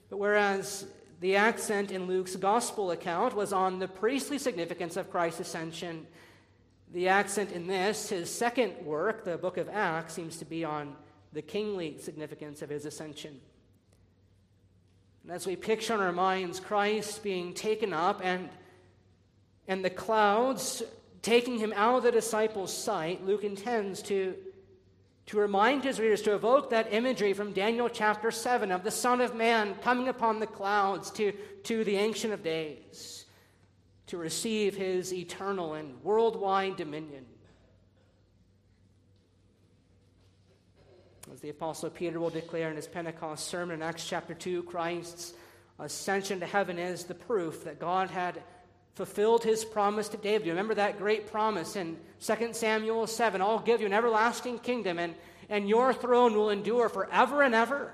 But 0.10 0.18
whereas 0.18 0.86
the 1.24 1.38
accent 1.38 1.90
in 1.90 2.06
Luke's 2.06 2.36
gospel 2.36 2.92
account 2.92 3.34
was 3.34 3.54
on 3.54 3.80
the 3.80 3.88
priestly 3.88 4.38
significance 4.38 4.98
of 4.98 5.10
Christ's 5.10 5.40
ascension, 5.40 6.06
the 6.92 7.08
accent 7.08 7.54
in 7.54 7.66
this, 7.66 8.10
his 8.10 8.30
second 8.30 8.86
work, 8.86 9.24
the 9.24 9.38
book 9.38 9.56
of 9.56 9.70
Acts, 9.70 10.16
seems 10.16 10.36
to 10.40 10.44
be 10.44 10.66
on 10.66 10.98
the 11.32 11.42
kingly 11.42 11.98
significance 11.98 12.62
of 12.62 12.68
his 12.68 12.86
ascension. 12.86 13.40
And 15.24 15.32
as 15.32 15.48
we 15.48 15.56
picture 15.56 15.94
in 15.94 16.02
our 16.02 16.12
minds 16.12 16.60
Christ 16.60 17.24
being 17.24 17.54
taken 17.54 17.94
up 17.94 18.20
and, 18.22 18.50
and 19.70 19.84
the 19.86 19.90
clouds 19.90 20.84
taking 21.22 21.58
him 21.58 21.72
out 21.78 21.96
of 21.96 22.04
the 22.04 22.12
disciples' 22.12 22.78
sight, 22.78 23.26
Luke 23.26 23.46
intends 23.46 24.02
to, 24.02 24.36
to 25.28 25.38
remind 25.38 25.84
his 25.84 26.00
readers, 26.00 26.22
to 26.24 26.36
evoke 26.36 26.70
that 26.70 26.94
imagery 26.94 27.34
from 27.34 27.54
Daniel 27.54 27.90
chapter 27.90 28.30
7 28.30 28.72
of 28.72 28.84
the 28.84 28.92
Son 28.92 29.22
of 29.22 29.36
Man 29.36 29.76
coming 29.76 30.08
upon 30.08 30.40
the 30.40 30.48
clouds 30.48 31.12
to, 31.12 31.32
to 31.64 31.84
the 31.84 31.96
Ancient 31.96 32.34
of 32.34 32.44
Days 32.44 33.26
to 34.08 34.18
receive 34.18 34.76
his 34.76 35.14
eternal 35.14 35.74
and 35.74 36.04
worldwide 36.04 36.76
dominion. 36.76 37.26
As 41.32 41.40
the 41.40 41.50
Apostle 41.50 41.90
Peter 41.90 42.20
will 42.20 42.30
declare 42.30 42.70
in 42.70 42.76
his 42.76 42.88
Pentecost 42.88 43.48
sermon 43.48 43.76
in 43.76 43.82
Acts 43.82 44.08
chapter 44.08 44.34
2, 44.34 44.64
Christ's 44.64 45.34
ascension 45.80 46.42
to 46.42 46.46
heaven 46.46 46.78
is 46.78 47.06
the 47.06 47.16
proof 47.16 47.64
that 47.64 47.80
God 47.80 48.10
had 48.10 48.44
fulfilled 48.96 49.44
his 49.44 49.66
promise 49.66 50.08
to 50.10 50.18
David. 50.18 50.46
You 50.46 50.54
remember 50.54 50.76
that 50.76 50.98
great 50.98 51.28
promise 51.28 51.76
in 51.76 51.98
2 52.22 52.54
Samuel 52.54 53.08
7 53.08 53.42
I'll 53.42 53.60
give 53.60 53.82
you 53.82 53.88
an 53.88 53.94
everlasting 53.94 54.60
kingdom, 54.60 55.00
and, 55.00 55.16
and 55.50 55.68
your 55.68 55.94
throne 55.94 56.36
will 56.36 56.50
endure 56.50 56.90
forever 56.90 57.42
and 57.42 57.56
ever. 57.56 57.92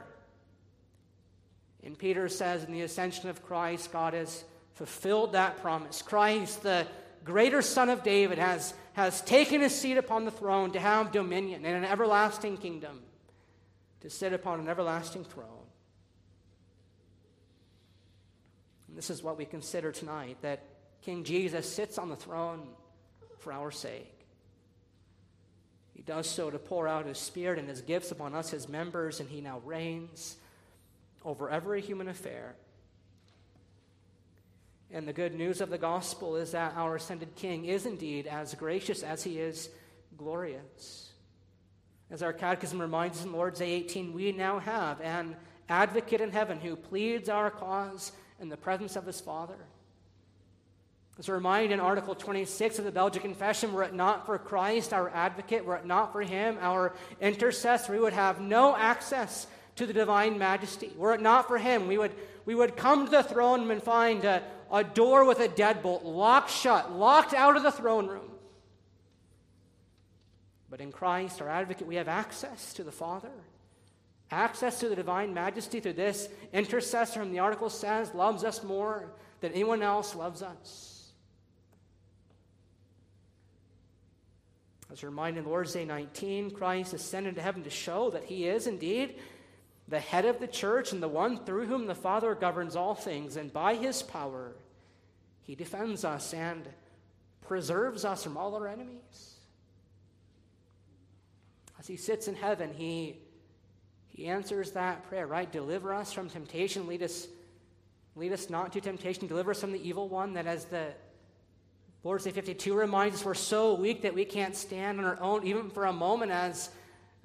And 1.83 1.97
Peter 1.97 2.27
says 2.27 2.63
in 2.65 2.73
the 2.73 2.81
ascension 2.81 3.29
of 3.29 3.43
Christ, 3.45 3.91
God 3.91 4.13
has 4.13 4.43
fulfilled 4.73 5.33
that 5.33 5.61
promise. 5.61 6.01
Christ, 6.01 6.63
the 6.63 6.85
greater 7.23 7.61
Son 7.61 7.89
of 7.89 8.03
David, 8.03 8.37
has, 8.37 8.73
has 8.93 9.21
taken 9.21 9.61
his 9.61 9.73
seat 9.73 9.97
upon 9.97 10.25
the 10.25 10.31
throne 10.31 10.71
to 10.71 10.79
have 10.79 11.11
dominion 11.11 11.65
in 11.65 11.75
an 11.75 11.85
everlasting 11.85 12.57
kingdom, 12.57 13.01
to 14.01 14.09
sit 14.09 14.33
upon 14.33 14.59
an 14.59 14.67
everlasting 14.67 15.23
throne. 15.23 15.45
And 18.89 18.97
this 18.97 19.09
is 19.09 19.23
what 19.23 19.37
we 19.37 19.45
consider 19.45 19.91
tonight 19.93 20.37
that 20.41 20.61
King 21.03 21.23
Jesus 21.23 21.71
sits 21.71 21.97
on 21.97 22.09
the 22.09 22.15
throne 22.15 22.67
for 23.39 23.53
our 23.53 23.71
sake. 23.71 24.13
He 25.93 26.01
does 26.01 26.27
so 26.27 26.49
to 26.49 26.59
pour 26.59 26.87
out 26.87 27.05
his 27.05 27.17
Spirit 27.17 27.59
and 27.59 27.67
his 27.67 27.81
gifts 27.81 28.11
upon 28.11 28.33
us, 28.33 28.49
his 28.49 28.69
members, 28.69 29.19
and 29.19 29.29
he 29.29 29.41
now 29.41 29.61
reigns 29.65 30.37
over 31.25 31.49
every 31.49 31.81
human 31.81 32.07
affair. 32.07 32.55
And 34.91 35.07
the 35.07 35.13
good 35.13 35.35
news 35.35 35.61
of 35.61 35.69
the 35.69 35.77
gospel 35.77 36.35
is 36.35 36.51
that 36.51 36.73
our 36.75 36.95
ascended 36.95 37.35
King 37.35 37.65
is 37.65 37.85
indeed 37.85 38.27
as 38.27 38.55
gracious 38.55 39.03
as 39.03 39.23
he 39.23 39.39
is 39.39 39.69
glorious. 40.17 41.11
As 42.09 42.23
our 42.23 42.33
catechism 42.33 42.81
reminds 42.81 43.19
us 43.19 43.25
in 43.25 43.31
Lord's 43.31 43.59
Day 43.59 43.71
18, 43.73 44.13
we 44.13 44.31
now 44.31 44.57
have 44.57 44.99
an 45.01 45.35
advocate 45.67 46.21
in 46.21 46.31
heaven 46.31 46.59
who 46.59 46.75
pleads 46.75 47.29
our 47.29 47.51
cause 47.51 48.11
in 48.39 48.49
the 48.49 48.57
presence 48.57 48.95
of 48.95 49.05
his 49.05 49.21
Father. 49.21 49.57
As 51.19 51.27
a 51.27 51.33
reminder 51.33 51.73
in 51.73 51.81
Article 51.81 52.15
26 52.15 52.79
of 52.79 52.85
the 52.85 52.93
Belgic 52.93 53.21
Confession, 53.21 53.73
were 53.73 53.83
it 53.83 53.93
not 53.93 54.25
for 54.25 54.37
Christ, 54.37 54.93
our 54.93 55.09
advocate, 55.09 55.65
were 55.65 55.75
it 55.75 55.85
not 55.85 56.13
for 56.13 56.21
him, 56.21 56.57
our 56.61 56.93
intercessor, 57.19 57.91
we 57.91 57.99
would 57.99 58.13
have 58.13 58.39
no 58.39 58.73
access 58.73 59.45
to 59.75 59.85
the 59.85 59.91
divine 59.91 60.37
majesty. 60.37 60.93
Were 60.95 61.13
it 61.13 61.19
not 61.19 61.49
for 61.49 61.57
him, 61.57 61.87
we 61.87 61.97
would, 61.97 62.13
we 62.45 62.55
would 62.55 62.77
come 62.77 63.03
to 63.03 63.11
the 63.11 63.21
throne 63.21 63.59
room 63.59 63.71
and 63.71 63.83
find 63.83 64.23
a, 64.23 64.41
a 64.71 64.81
door 64.81 65.25
with 65.25 65.41
a 65.41 65.49
deadbolt 65.49 66.05
locked 66.05 66.51
shut, 66.51 66.93
locked 66.93 67.33
out 67.33 67.57
of 67.57 67.63
the 67.63 67.71
throne 67.71 68.07
room. 68.07 68.31
But 70.69 70.79
in 70.79 70.89
Christ, 70.89 71.41
our 71.41 71.49
advocate, 71.49 71.85
we 71.85 71.95
have 71.95 72.07
access 72.07 72.71
to 72.75 72.83
the 72.85 72.93
Father, 72.93 73.31
access 74.31 74.79
to 74.79 74.87
the 74.87 74.95
divine 74.95 75.33
majesty 75.33 75.81
through 75.81 75.93
this 75.93 76.29
intercessor 76.53 77.19
whom 77.19 77.33
the 77.33 77.39
article 77.39 77.69
says 77.69 78.13
loves 78.13 78.45
us 78.45 78.63
more 78.63 79.09
than 79.41 79.51
anyone 79.51 79.83
else 79.83 80.15
loves 80.15 80.41
us. 80.41 80.98
As 84.91 85.03
a 85.03 85.05
reminder 85.05 85.41
in 85.41 85.45
Lord's 85.45 85.73
Day 85.73 85.85
19, 85.85 86.51
Christ 86.51 86.93
ascended 86.93 87.35
to 87.35 87.41
heaven 87.41 87.63
to 87.63 87.69
show 87.69 88.09
that 88.09 88.23
he 88.23 88.47
is 88.47 88.65
indeed 88.65 89.15
the 89.87 89.99
head 89.99 90.25
of 90.25 90.39
the 90.39 90.47
church 90.47 90.91
and 90.91 91.01
the 91.01 91.07
one 91.07 91.43
through 91.45 91.67
whom 91.67 91.85
the 91.85 91.95
Father 91.95 92.33
governs 92.35 92.75
all 92.75 92.95
things, 92.95 93.37
and 93.37 93.51
by 93.51 93.75
his 93.75 94.01
power, 94.01 94.55
he 95.41 95.55
defends 95.55 96.05
us 96.05 96.33
and 96.33 96.67
preserves 97.41 98.05
us 98.05 98.23
from 98.23 98.37
all 98.37 98.55
our 98.55 98.67
enemies. 98.67 99.35
As 101.79 101.87
he 101.87 101.95
sits 101.95 102.27
in 102.27 102.35
heaven, 102.35 102.71
he, 102.73 103.17
he 104.07 104.27
answers 104.27 104.71
that 104.71 105.07
prayer, 105.07 105.25
right? 105.25 105.51
Deliver 105.51 105.93
us 105.93 106.11
from 106.11 106.29
temptation, 106.29 106.87
lead 106.87 107.01
us, 107.01 107.27
lead 108.15 108.31
us 108.31 108.49
not 108.49 108.73
to 108.73 108.81
temptation, 108.81 109.27
deliver 109.27 109.51
us 109.51 109.61
from 109.61 109.71
the 109.71 109.87
evil 109.87 110.07
one, 110.07 110.33
that 110.33 110.45
as 110.45 110.65
the 110.65 110.87
Lord's 112.03 112.23
Day 112.23 112.31
52 112.31 112.73
reminds 112.73 113.17
us 113.17 113.25
we're 113.25 113.33
so 113.33 113.73
weak 113.73 114.03
that 114.03 114.13
we 114.13 114.23
can't 114.23 114.55
stand 114.55 114.99
on 114.99 115.05
our 115.05 115.19
own, 115.21 115.45
even 115.45 115.69
for 115.69 115.85
a 115.85 115.93
moment, 115.93 116.31
as, 116.31 116.69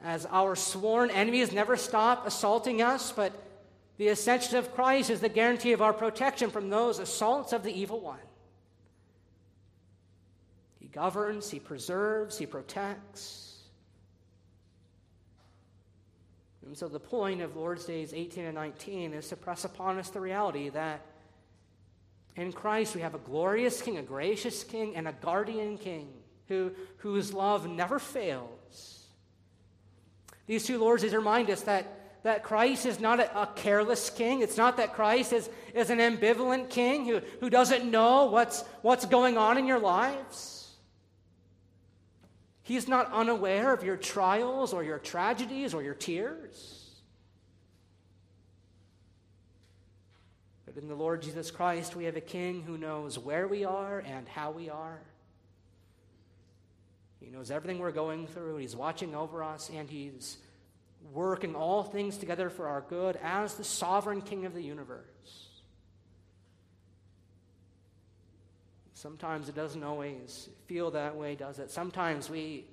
as 0.02 0.26
our 0.26 0.56
sworn 0.56 1.10
enemies 1.10 1.52
never 1.52 1.76
stop 1.76 2.26
assaulting 2.26 2.82
us. 2.82 3.12
But 3.12 3.32
the 3.98 4.08
ascension 4.08 4.56
of 4.56 4.74
Christ 4.74 5.10
is 5.10 5.20
the 5.20 5.28
guarantee 5.28 5.72
of 5.72 5.80
our 5.80 5.92
protection 5.92 6.50
from 6.50 6.70
those 6.70 6.98
assaults 6.98 7.52
of 7.52 7.62
the 7.62 7.72
evil 7.72 8.00
one. 8.00 8.18
He 10.80 10.88
governs, 10.88 11.50
He 11.50 11.60
preserves, 11.60 12.37
He 12.37 12.46
protects. 12.46 13.52
And 16.66 16.76
so 16.76 16.88
the 16.88 16.98
point 16.98 17.42
of 17.42 17.56
Lord's 17.56 17.84
Days 17.84 18.12
18 18.12 18.46
and 18.46 18.54
19 18.54 19.12
is 19.12 19.28
to 19.28 19.37
press 19.37 19.64
upon 19.64 19.98
us 19.98 20.08
the 20.08 20.20
reality 20.20 20.70
that 20.70 21.02
in 22.36 22.52
Christ, 22.52 22.94
we 22.94 23.00
have 23.02 23.14
a 23.14 23.18
glorious 23.18 23.80
King, 23.80 23.98
a 23.98 24.02
gracious 24.02 24.64
King, 24.64 24.96
and 24.96 25.06
a 25.06 25.12
guardian 25.12 25.78
King 25.78 26.08
who, 26.48 26.72
whose 26.98 27.32
love 27.32 27.68
never 27.68 27.98
fails. 27.98 29.06
These 30.46 30.66
two 30.66 30.78
Lords 30.78 31.04
remind 31.04 31.48
us 31.48 31.62
that, 31.62 32.20
that 32.22 32.42
Christ 32.42 32.86
is 32.86 33.00
not 33.00 33.20
a, 33.20 33.42
a, 33.42 33.46
careless 33.46 34.10
king. 34.10 34.42
It's 34.42 34.56
not 34.56 34.76
that 34.76 34.94
Christ 34.94 35.32
is, 35.32 35.48
is 35.74 35.90
an 35.90 35.98
ambivalent 35.98 36.68
king 36.68 37.06
who, 37.06 37.20
who 37.40 37.48
doesn't 37.48 37.90
know 37.90 38.26
what's, 38.26 38.62
what's 38.82 39.06
going 39.06 39.38
on 39.38 39.56
in 39.56 39.66
your 39.66 39.78
lives. 39.78 40.72
He's 42.62 42.88
not 42.88 43.12
unaware 43.12 43.72
of 43.72 43.84
your 43.84 43.96
trials 43.96 44.72
or 44.72 44.82
your 44.82 44.98
tragedies 44.98 45.72
or 45.72 45.82
your 45.82 45.94
tears. 45.94 46.83
But 50.74 50.82
in 50.82 50.88
the 50.88 50.96
Lord 50.96 51.22
Jesus 51.22 51.52
Christ, 51.52 51.94
we 51.94 52.04
have 52.04 52.16
a 52.16 52.20
King 52.20 52.62
who 52.62 52.76
knows 52.76 53.18
where 53.18 53.46
we 53.46 53.64
are 53.64 54.00
and 54.00 54.28
how 54.28 54.50
we 54.50 54.68
are. 54.68 55.00
He 57.20 57.30
knows 57.30 57.50
everything 57.50 57.78
we're 57.78 57.92
going 57.92 58.26
through. 58.26 58.56
He's 58.56 58.74
watching 58.74 59.14
over 59.14 59.42
us, 59.42 59.70
and 59.72 59.88
He's 59.88 60.37
working 61.12 61.54
all 61.54 61.84
things 61.84 62.16
together 62.16 62.50
for 62.50 62.66
our 62.66 62.80
good 62.80 63.16
as 63.22 63.54
the 63.54 63.64
sovereign 63.64 64.20
King 64.20 64.46
of 64.46 64.54
the 64.54 64.62
universe. 64.62 65.04
Sometimes 68.94 69.48
it 69.48 69.54
doesn't 69.54 69.84
always 69.84 70.48
feel 70.66 70.90
that 70.92 71.14
way, 71.14 71.34
does 71.34 71.58
it? 71.58 71.70
Sometimes 71.70 72.28
we, 72.28 72.64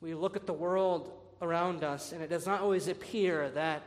we 0.00 0.14
look 0.14 0.34
at 0.34 0.46
the 0.46 0.52
world 0.52 1.12
around 1.40 1.84
us, 1.84 2.12
and 2.12 2.22
it 2.22 2.30
does 2.30 2.46
not 2.46 2.62
always 2.62 2.88
appear 2.88 3.50
that 3.50 3.82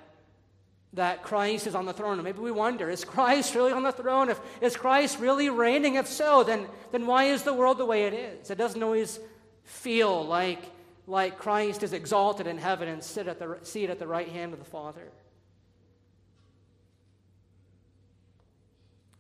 that 0.94 1.24
Christ 1.24 1.66
is 1.66 1.74
on 1.74 1.86
the 1.86 1.94
throne. 1.94 2.22
Maybe 2.24 2.40
we 2.40 2.52
wonder, 2.52 2.90
is 2.90 3.04
Christ 3.04 3.56
really 3.56 3.72
on 3.72 3.84
the 3.84 3.92
throne? 3.92 4.30
If 4.30 4.40
is 4.62 4.78
Christ 4.78 5.20
really 5.20 5.50
reigning? 5.50 5.96
If 5.96 6.08
so, 6.08 6.44
then, 6.44 6.68
then 6.92 7.08
why 7.08 7.26
is 7.26 7.42
the 7.42 7.54
world 7.54 7.80
the 7.80 7.86
way 7.86 8.04
it 8.04 8.14
is? 8.14 8.52
It 8.52 8.58
doesn't 8.60 8.82
always 8.82 9.20
feel 9.64 10.24
like, 10.24 10.62
like 11.08 11.40
Christ 11.40 11.82
is 11.82 11.94
exalted 11.94 12.46
in 12.46 12.60
heaven 12.60 12.88
and 12.88 13.04
sit 13.04 13.28
at 13.28 13.40
the 13.40 13.58
seat 13.64 13.90
at 13.90 13.98
the 13.98 14.08
right 14.08 14.30
hand 14.30 14.54
of 14.54 14.60
the 14.60 14.66
Father. 14.66 15.12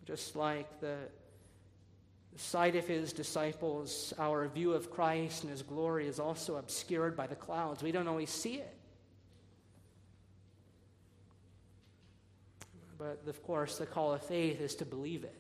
Just 0.06 0.36
like 0.36 0.80
the, 0.80 0.98
the 2.34 2.40
sight 2.40 2.76
of 2.76 2.86
his 2.86 3.14
disciples, 3.14 4.14
our 4.20 4.48
view 4.48 4.74
of 4.74 4.92
Christ 4.92 5.42
and 5.42 5.50
his 5.50 5.64
glory 5.64 6.08
is 6.08 6.20
also 6.20 6.58
obscured 6.58 7.18
by 7.18 7.26
the 7.26 7.36
clouds. 7.36 7.82
We 7.82 7.92
don't 7.92 8.08
always 8.08 8.30
see 8.30 8.56
it. 8.56 8.78
But 13.04 13.28
of 13.28 13.44
course, 13.44 13.78
the 13.78 13.86
call 13.86 14.14
of 14.14 14.22
faith 14.22 14.62
is 14.62 14.76
to 14.76 14.86
believe 14.86 15.26
it. 15.26 15.36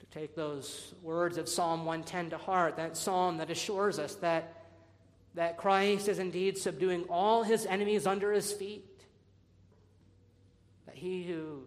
To 0.00 0.06
take 0.06 0.34
those 0.34 0.92
words 1.02 1.38
of 1.38 1.48
Psalm 1.48 1.84
110 1.84 2.30
to 2.30 2.38
heart, 2.38 2.76
that 2.78 2.96
psalm 2.96 3.38
that 3.38 3.48
assures 3.48 4.00
us 4.00 4.16
that, 4.16 4.64
that 5.34 5.56
Christ 5.56 6.08
is 6.08 6.18
indeed 6.18 6.58
subduing 6.58 7.04
all 7.04 7.44
his 7.44 7.64
enemies 7.64 8.08
under 8.08 8.32
his 8.32 8.52
feet. 8.52 9.04
That 10.86 10.96
he 10.96 11.22
who 11.22 11.62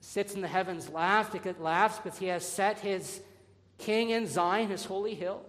sits 0.00 0.34
in 0.34 0.40
the 0.40 0.48
heavens 0.48 0.88
laughs 0.88 1.30
because, 1.30 2.18
he 2.18 2.26
has 2.26 2.44
set 2.44 2.80
his 2.80 3.20
king 3.78 4.10
in 4.10 4.26
Zion, 4.26 4.68
his 4.68 4.84
holy 4.84 5.14
hill. 5.14 5.44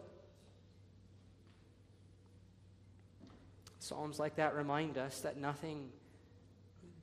Psalms 3.79 4.19
like 4.19 4.36
that 4.36 4.56
remind 4.56 4.99
us 4.99 5.21
that 5.21 5.38
nothing 5.38 5.89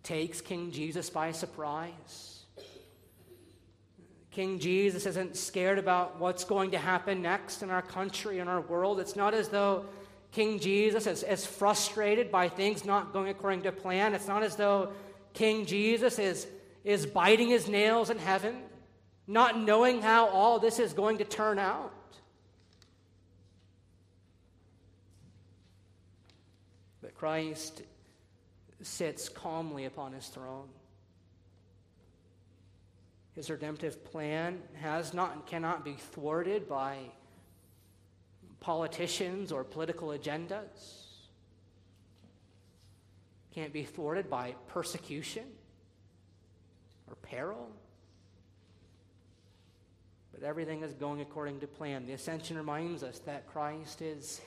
takes 0.02 0.40
King 0.40 0.72
Jesus 0.72 1.10
by 1.10 1.32
surprise. 1.32 2.44
King 4.30 4.60
Jesus 4.60 5.06
isn't 5.06 5.36
scared 5.36 5.78
about 5.78 6.20
what's 6.20 6.44
going 6.44 6.70
to 6.70 6.78
happen 6.78 7.20
next 7.20 7.62
in 7.62 7.70
our 7.70 7.82
country 7.82 8.38
and 8.38 8.48
our 8.48 8.60
world. 8.60 9.00
It's 9.00 9.16
not 9.16 9.34
as 9.34 9.48
though 9.48 9.86
King 10.32 10.60
Jesus 10.60 11.06
is, 11.06 11.24
is 11.24 11.44
frustrated 11.44 12.30
by 12.30 12.48
things 12.48 12.84
not 12.84 13.12
going 13.12 13.28
according 13.28 13.62
to 13.62 13.72
plan. 13.72 14.14
It's 14.14 14.28
not 14.28 14.44
as 14.44 14.54
though 14.54 14.92
King 15.34 15.66
Jesus 15.66 16.18
is, 16.20 16.46
is 16.84 17.06
biting 17.06 17.48
his 17.48 17.68
nails 17.68 18.10
in 18.10 18.18
heaven, 18.18 18.62
not 19.26 19.58
knowing 19.58 20.00
how 20.00 20.28
all 20.28 20.60
this 20.60 20.78
is 20.78 20.92
going 20.92 21.18
to 21.18 21.24
turn 21.24 21.58
out. 21.58 21.92
But 27.02 27.16
Christ 27.16 27.82
sits 28.82 29.28
calmly 29.28 29.84
upon 29.84 30.12
his 30.12 30.28
throne. 30.28 30.68
His 33.34 33.50
redemptive 33.50 34.04
plan 34.04 34.60
has 34.74 35.14
not 35.14 35.34
and 35.34 35.46
cannot 35.46 35.84
be 35.84 35.94
thwarted 35.94 36.68
by 36.68 36.98
politicians 38.60 39.52
or 39.52 39.64
political 39.64 40.08
agendas. 40.08 41.06
Can't 43.54 43.72
be 43.72 43.84
thwarted 43.84 44.28
by 44.28 44.54
persecution 44.68 45.44
or 47.08 47.16
peril. 47.16 47.70
But 50.32 50.42
everything 50.42 50.82
is 50.82 50.92
going 50.94 51.20
according 51.20 51.60
to 51.60 51.66
plan. 51.66 52.06
The 52.06 52.12
ascension 52.12 52.56
reminds 52.56 53.02
us 53.02 53.18
that 53.20 53.46
Christ 53.46 54.02
is, 54.02 54.40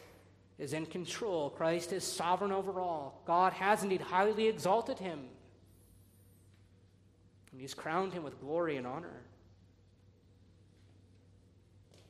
is 0.60 0.74
in 0.74 0.86
control, 0.86 1.50
Christ 1.50 1.92
is 1.94 2.04
sovereign 2.04 2.52
over 2.52 2.80
all. 2.80 3.22
God 3.26 3.54
has 3.54 3.84
indeed 3.84 4.02
highly 4.02 4.48
exalted 4.48 5.00
him, 5.00 5.20
and 7.52 7.62
he's 7.62 7.74
crowned 7.74 8.14
him 8.14 8.24
with 8.24 8.40
glory 8.40 8.78
and 8.78 8.86
honor. 8.86 9.22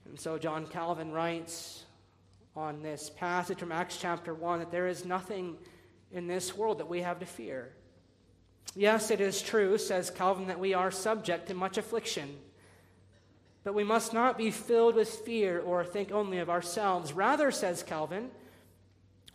And 0.06 0.20
so 0.20 0.38
John 0.38 0.68
Calvin 0.68 1.12
writes 1.12 1.86
on 2.56 2.84
this 2.84 3.10
passage 3.10 3.58
from 3.58 3.72
Acts 3.72 3.98
chapter 3.98 4.34
1 4.34 4.60
that 4.60 4.72
there 4.72 4.88
is 4.88 5.06
nothing 5.06 5.58
in 6.12 6.28
this 6.28 6.56
world 6.56 6.78
that 6.78 6.88
we 6.88 7.02
have 7.02 7.20
to 7.20 7.26
fear. 7.26 7.74
Yes, 8.76 9.12
it 9.12 9.22
is 9.22 9.42
true, 9.42 9.78
says 9.78 10.10
Calvin, 10.10 10.48
that 10.48 10.60
we 10.60 10.74
are 10.74 10.92
subject 10.92 11.48
to 11.48 11.54
much 11.54 11.78
affliction. 11.78 12.38
But 13.64 13.74
we 13.74 13.84
must 13.84 14.14
not 14.14 14.38
be 14.38 14.52
filled 14.52 14.96
with 14.96 15.10
fear 15.10 15.60
or 15.62 15.86
think 15.86 16.12
only 16.12 16.40
of 16.40 16.50
ourselves. 16.50 17.14
Rather, 17.14 17.50
says 17.52 17.84
Calvin, 17.84 18.30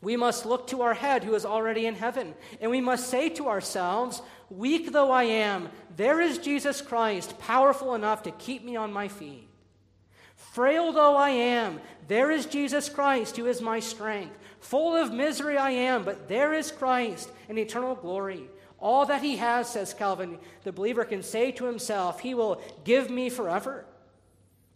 we 0.01 0.17
must 0.17 0.47
look 0.47 0.69
to 0.69 0.83
our 0.83 0.95
head 0.95 1.25
who 1.25 1.35
is 1.35 1.45
already 1.45 1.87
in 1.87 1.95
heaven, 1.95 2.35
and 2.61 2.71
we 2.71 2.81
must 2.81 3.09
say 3.09 3.29
to 3.31 3.49
ourselves, 3.49 4.23
Weak 4.49 4.93
though 4.93 5.11
I 5.11 5.25
am, 5.25 5.71
there 5.97 6.21
is 6.21 6.39
Jesus 6.39 6.81
Christ, 6.81 7.39
powerful 7.39 7.95
enough 7.95 8.23
to 8.23 8.31
keep 8.33 8.65
me 8.65 8.77
on 8.77 8.93
my 8.93 9.09
feet. 9.09 9.49
Frail 10.37 10.93
though 10.93 11.17
I 11.17 11.31
am, 11.31 11.81
there 12.07 12.31
is 12.31 12.47
Jesus 12.47 12.89
Christ 12.89 13.37
who 13.37 13.47
is 13.47 13.61
my 13.61 13.81
strength. 13.81 14.39
Full 14.61 14.95
of 14.97 15.13
misery 15.13 15.57
I 15.57 15.71
am, 15.71 16.05
but 16.05 16.29
there 16.29 16.53
is 16.53 16.71
Christ 16.71 17.31
in 17.49 17.59
eternal 17.59 17.95
glory. 17.95 18.45
All 18.79 19.05
that 19.07 19.23
he 19.23 19.37
has, 19.37 19.69
says 19.69 19.93
Calvin, 19.93 20.39
the 20.63 20.73
believer 20.73 21.05
can 21.05 21.23
say 21.23 21.51
to 21.53 21.65
himself, 21.65 22.21
He 22.21 22.35
will 22.35 22.63
give 22.85 23.11
me 23.11 23.29
forever, 23.31 23.85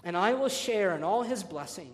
and 0.05 0.17
I 0.17 0.35
will 0.35 0.49
share 0.49 0.95
in 0.95 1.03
all 1.03 1.23
his 1.23 1.43
blessings. 1.43 1.89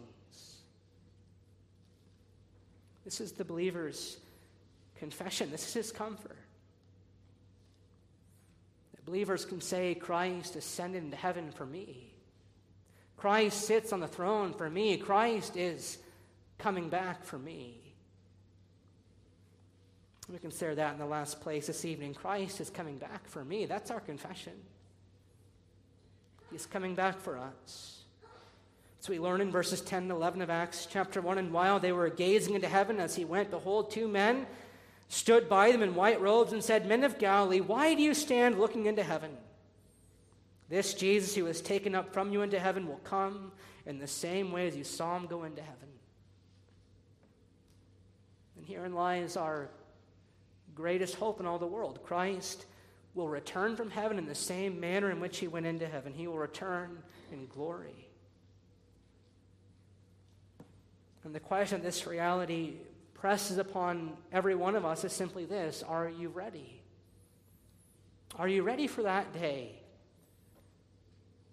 This 3.05 3.21
is 3.21 3.33
the 3.33 3.44
believer's 3.44 4.18
confession, 4.99 5.51
this 5.51 5.66
is 5.68 5.75
his 5.75 5.92
comfort. 5.92 6.37
The 8.97 9.03
believers 9.03 9.44
can 9.44 9.61
say, 9.61 9.94
Christ 9.94 10.57
ascended 10.57 11.03
into 11.05 11.16
heaven 11.16 11.51
for 11.51 11.64
me. 11.64 12.12
Christ 13.16 13.62
sits 13.62 13.92
on 13.92 14.01
the 14.01 14.07
throne 14.07 14.53
for 14.53 14.68
me. 14.71 14.97
Christ 14.97 15.57
is 15.57 15.99
coming 16.59 16.88
back 16.88 17.25
for 17.25 17.38
me. 17.38 17.88
We 20.31 20.38
consider 20.38 20.75
that 20.75 20.92
in 20.92 20.99
the 20.99 21.07
last 21.07 21.40
place 21.40 21.66
this 21.66 21.85
evening. 21.85 22.12
Christ 22.12 22.61
is 22.61 22.68
coming 22.68 22.99
back 22.99 23.27
for 23.27 23.44
me. 23.44 23.64
That's 23.64 23.90
our 23.90 24.01
confession. 24.01 24.53
He's 26.53 26.66
coming 26.66 26.94
back 26.94 27.18
for 27.21 27.38
us. 27.38 27.98
So 29.01 29.13
we 29.13 29.21
learn 29.21 29.41
in 29.41 29.51
verses 29.51 29.81
10 29.81 30.05
and 30.05 30.11
11 30.11 30.43
of 30.43 30.51
Acts 30.51 30.87
chapter 30.91 31.21
1 31.21 31.39
and 31.39 31.53
while 31.53 31.79
they 31.79 31.93
were 31.93 32.11
gazing 32.11 32.55
into 32.55 32.69
heaven 32.69 32.99
as 32.99 33.15
he 33.15 33.25
went, 33.25 33.51
behold, 33.51 33.91
two 33.91 34.09
men 34.09 34.47
stood 35.09 35.49
by 35.49 35.71
them 35.71 35.83
in 35.83 35.95
white 35.95 36.21
robes 36.21 36.53
and 36.53 36.63
said, 36.63 36.87
Men 36.87 37.05
of 37.05 37.19
Galilee, 37.19 37.61
why 37.61 37.95
do 37.95 38.03
you 38.03 38.13
stand 38.13 38.59
looking 38.59 38.87
into 38.87 39.03
heaven? 39.03 39.31
This 40.69 40.95
Jesus 40.95 41.35
who 41.35 41.45
was 41.45 41.61
taken 41.61 41.95
up 41.95 42.13
from 42.13 42.33
you 42.33 42.43
into 42.43 42.59
heaven 42.59 42.87
will 42.87 43.01
come 43.05 43.53
in 43.87 43.99
the 43.99 44.07
same 44.07 44.53
way 44.53 44.67
as 44.67 44.77
you 44.77 44.85
saw 44.85 45.17
him 45.17 45.27
go 45.27 45.45
into 45.45 45.63
heaven. 45.63 45.89
And 48.57 48.67
herein 48.67 48.93
lies 48.93 49.37
our 49.37 49.71
greatest 50.75 51.15
hope 51.15 51.41
in 51.41 51.47
all 51.47 51.59
the 51.59 51.67
world. 51.67 52.01
Christ 52.05 52.67
will 53.15 53.29
return 53.29 53.77
from 53.77 53.91
heaven 53.91 54.19
in 54.19 54.27
the 54.27 54.35
same 54.35 54.79
manner 54.79 55.11
in 55.11 55.21
which 55.21 55.39
he 55.39 55.49
went 55.49 55.67
into 55.67 55.89
heaven. 55.89 56.13
He 56.13 56.27
will 56.27 56.39
return 56.39 56.99
in 57.33 57.47
glory. 57.47 58.08
And 61.29 61.35
the 61.35 61.41
question 61.41 61.83
this 61.83 62.07
reality 62.07 62.77
presses 63.12 63.59
upon 63.59 64.14
every 64.33 64.55
one 64.55 64.75
of 64.75 64.87
us 64.87 65.05
is 65.05 65.12
simply 65.12 65.45
this 65.45 65.85
Are 65.87 66.09
you 66.09 66.31
ready? 66.31 66.81
Are 68.38 68.49
you 68.49 68.62
ready 68.62 68.87
for 68.87 69.03
that 69.03 69.35
day? 69.35 69.79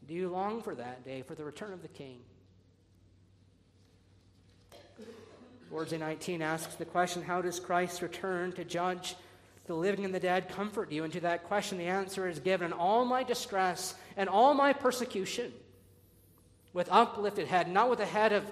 Do 0.08 0.14
you 0.14 0.30
long 0.30 0.62
for 0.62 0.76
that 0.76 1.04
day, 1.04 1.24
for 1.24 1.36
the 1.36 1.44
return 1.44 1.74
of 1.74 1.82
the 1.82 1.90
King? 1.90 2.20
Lord's 5.70 5.92
Day 5.92 5.98
19 5.98 6.42
asks 6.42 6.76
the 6.76 6.86
question 6.86 7.22
How 7.22 7.42
does 7.42 7.60
Christ 7.60 8.02
return 8.02 8.54
to 8.54 8.64
judge 8.64 9.18
the 9.66 9.74
living 9.74 10.06
and 10.06 10.16
the 10.16 10.22
dead 10.22 10.48
comfort 10.48 10.90
you? 10.90 11.04
And 11.04 11.12
to 11.12 11.20
that 11.20 11.44
question, 11.44 11.78
the 11.78 11.88
answer 11.88 12.30
is 12.30 12.40
given 12.40 12.68
in 12.68 12.72
all 12.72 13.04
my 13.04 13.24
distress 13.24 13.96
and 14.16 14.30
all 14.30 14.54
my 14.54 14.72
persecution, 14.72 15.52
with 16.72 16.88
uplifted 16.90 17.50
head, 17.50 17.70
not 17.70 17.90
with 17.90 18.00
a 18.00 18.06
head 18.06 18.32
of 18.32 18.50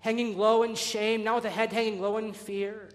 hanging 0.00 0.36
low 0.36 0.62
in 0.62 0.74
shame, 0.74 1.24
not 1.24 1.36
with 1.36 1.44
a 1.44 1.50
head 1.50 1.72
hanging 1.72 2.00
low 2.00 2.16
in 2.16 2.32
fear, 2.32 2.88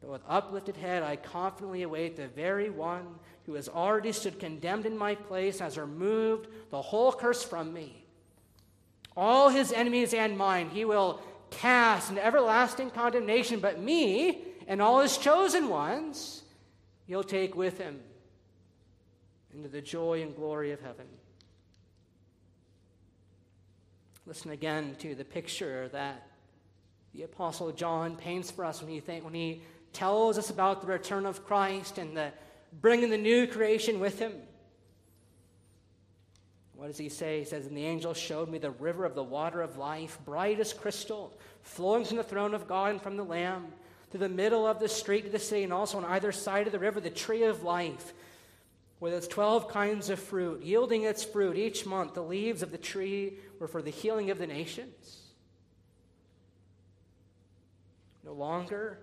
but 0.00 0.10
with 0.10 0.22
uplifted 0.28 0.76
head, 0.76 1.02
I 1.02 1.16
confidently 1.16 1.82
await 1.82 2.16
the 2.16 2.28
very 2.28 2.68
one 2.68 3.06
who 3.46 3.54
has 3.54 3.68
already 3.68 4.12
stood 4.12 4.38
condemned 4.38 4.84
in 4.84 4.98
my 4.98 5.14
place, 5.14 5.60
has 5.60 5.78
removed 5.78 6.48
the 6.70 6.82
whole 6.82 7.12
curse 7.12 7.42
from 7.42 7.72
me. 7.72 8.04
All 9.16 9.48
his 9.48 9.72
enemies 9.72 10.12
and 10.12 10.36
mine 10.36 10.70
he 10.70 10.84
will 10.84 11.20
cast 11.50 12.10
into 12.10 12.24
everlasting 12.24 12.90
condemnation, 12.90 13.60
but 13.60 13.80
me 13.80 14.42
and 14.66 14.82
all 14.82 15.00
his 15.00 15.16
chosen 15.16 15.68
ones 15.68 16.42
he'll 17.06 17.24
take 17.24 17.54
with 17.54 17.78
him 17.78 18.00
into 19.54 19.68
the 19.68 19.80
joy 19.80 20.20
and 20.20 20.34
glory 20.34 20.72
of 20.72 20.80
heaven. 20.80 21.06
Listen 24.26 24.52
again 24.52 24.96
to 25.00 25.14
the 25.14 25.24
picture 25.24 25.88
that 25.88 26.26
the 27.12 27.24
Apostle 27.24 27.70
John 27.72 28.16
paints 28.16 28.50
for 28.50 28.64
us 28.64 28.82
when 28.82 28.90
he, 28.90 29.00
when 29.20 29.34
he 29.34 29.62
tells 29.92 30.38
us 30.38 30.48
about 30.48 30.80
the 30.80 30.86
return 30.86 31.26
of 31.26 31.44
Christ 31.44 31.98
and 31.98 32.16
the 32.16 32.32
bringing 32.80 33.10
the 33.10 33.18
new 33.18 33.46
creation 33.46 34.00
with 34.00 34.18
him. 34.18 34.32
What 36.74 36.88
does 36.88 36.98
he 36.98 37.08
say? 37.08 37.40
He 37.40 37.44
says, 37.44 37.66
And 37.66 37.76
the 37.76 37.84
angel 37.84 38.14
showed 38.14 38.48
me 38.48 38.58
the 38.58 38.70
river 38.70 39.04
of 39.04 39.14
the 39.14 39.22
water 39.22 39.60
of 39.60 39.76
life, 39.76 40.18
bright 40.24 40.58
as 40.58 40.72
crystal, 40.72 41.38
flowing 41.62 42.04
from 42.04 42.16
the 42.16 42.24
throne 42.24 42.54
of 42.54 42.66
God 42.66 42.90
and 42.92 43.02
from 43.02 43.16
the 43.16 43.24
Lamb, 43.24 43.66
to 44.10 44.18
the 44.18 44.28
middle 44.28 44.66
of 44.66 44.80
the 44.80 44.88
street 44.88 45.26
of 45.26 45.32
the 45.32 45.38
city, 45.38 45.64
and 45.64 45.72
also 45.72 45.98
on 45.98 46.04
either 46.06 46.32
side 46.32 46.66
of 46.66 46.72
the 46.72 46.78
river, 46.78 47.00
the 47.00 47.10
tree 47.10 47.44
of 47.44 47.62
life, 47.62 48.12
with 49.00 49.12
its 49.12 49.28
twelve 49.28 49.68
kinds 49.68 50.10
of 50.10 50.18
fruit, 50.18 50.62
yielding 50.62 51.02
its 51.02 51.24
fruit 51.24 51.56
each 51.56 51.84
month. 51.86 52.14
The 52.14 52.22
leaves 52.22 52.62
of 52.62 52.70
the 52.70 52.78
tree 52.78 53.38
were 53.58 53.68
for 53.68 53.82
the 53.82 53.90
healing 53.90 54.30
of 54.30 54.38
the 54.38 54.46
nations. 54.46 55.20
No 58.24 58.32
longer 58.32 58.98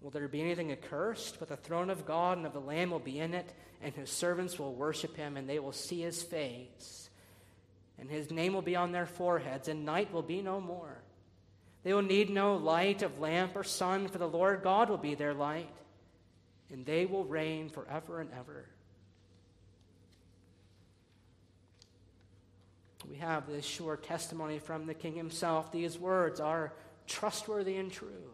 Will 0.00 0.10
there 0.10 0.28
be 0.28 0.40
anything 0.40 0.72
accursed? 0.72 1.38
But 1.38 1.48
the 1.48 1.56
throne 1.56 1.90
of 1.90 2.06
God 2.06 2.38
and 2.38 2.46
of 2.46 2.52
the 2.52 2.60
Lamb 2.60 2.90
will 2.90 2.98
be 2.98 3.18
in 3.18 3.34
it, 3.34 3.52
and 3.82 3.94
his 3.94 4.10
servants 4.10 4.58
will 4.58 4.74
worship 4.74 5.16
him, 5.16 5.36
and 5.36 5.48
they 5.48 5.58
will 5.58 5.72
see 5.72 6.00
his 6.00 6.22
face. 6.22 7.10
And 7.98 8.08
his 8.08 8.30
name 8.30 8.54
will 8.54 8.62
be 8.62 8.76
on 8.76 8.92
their 8.92 9.06
foreheads, 9.06 9.68
and 9.68 9.84
night 9.84 10.12
will 10.12 10.22
be 10.22 10.40
no 10.40 10.60
more. 10.60 11.02
They 11.82 11.92
will 11.92 12.02
need 12.02 12.30
no 12.30 12.56
light 12.56 13.02
of 13.02 13.20
lamp 13.20 13.56
or 13.56 13.64
sun, 13.64 14.08
for 14.08 14.18
the 14.18 14.28
Lord 14.28 14.62
God 14.62 14.88
will 14.88 14.98
be 14.98 15.14
their 15.14 15.34
light, 15.34 15.68
and 16.72 16.86
they 16.86 17.06
will 17.06 17.24
reign 17.24 17.68
forever 17.68 18.20
and 18.20 18.30
ever. 18.38 18.66
We 23.08 23.16
have 23.16 23.46
this 23.46 23.64
sure 23.64 23.96
testimony 23.96 24.58
from 24.58 24.86
the 24.86 24.94
King 24.94 25.14
himself. 25.14 25.72
These 25.72 25.98
words 25.98 26.38
are 26.38 26.72
trustworthy 27.06 27.76
and 27.76 27.90
true. 27.90 28.30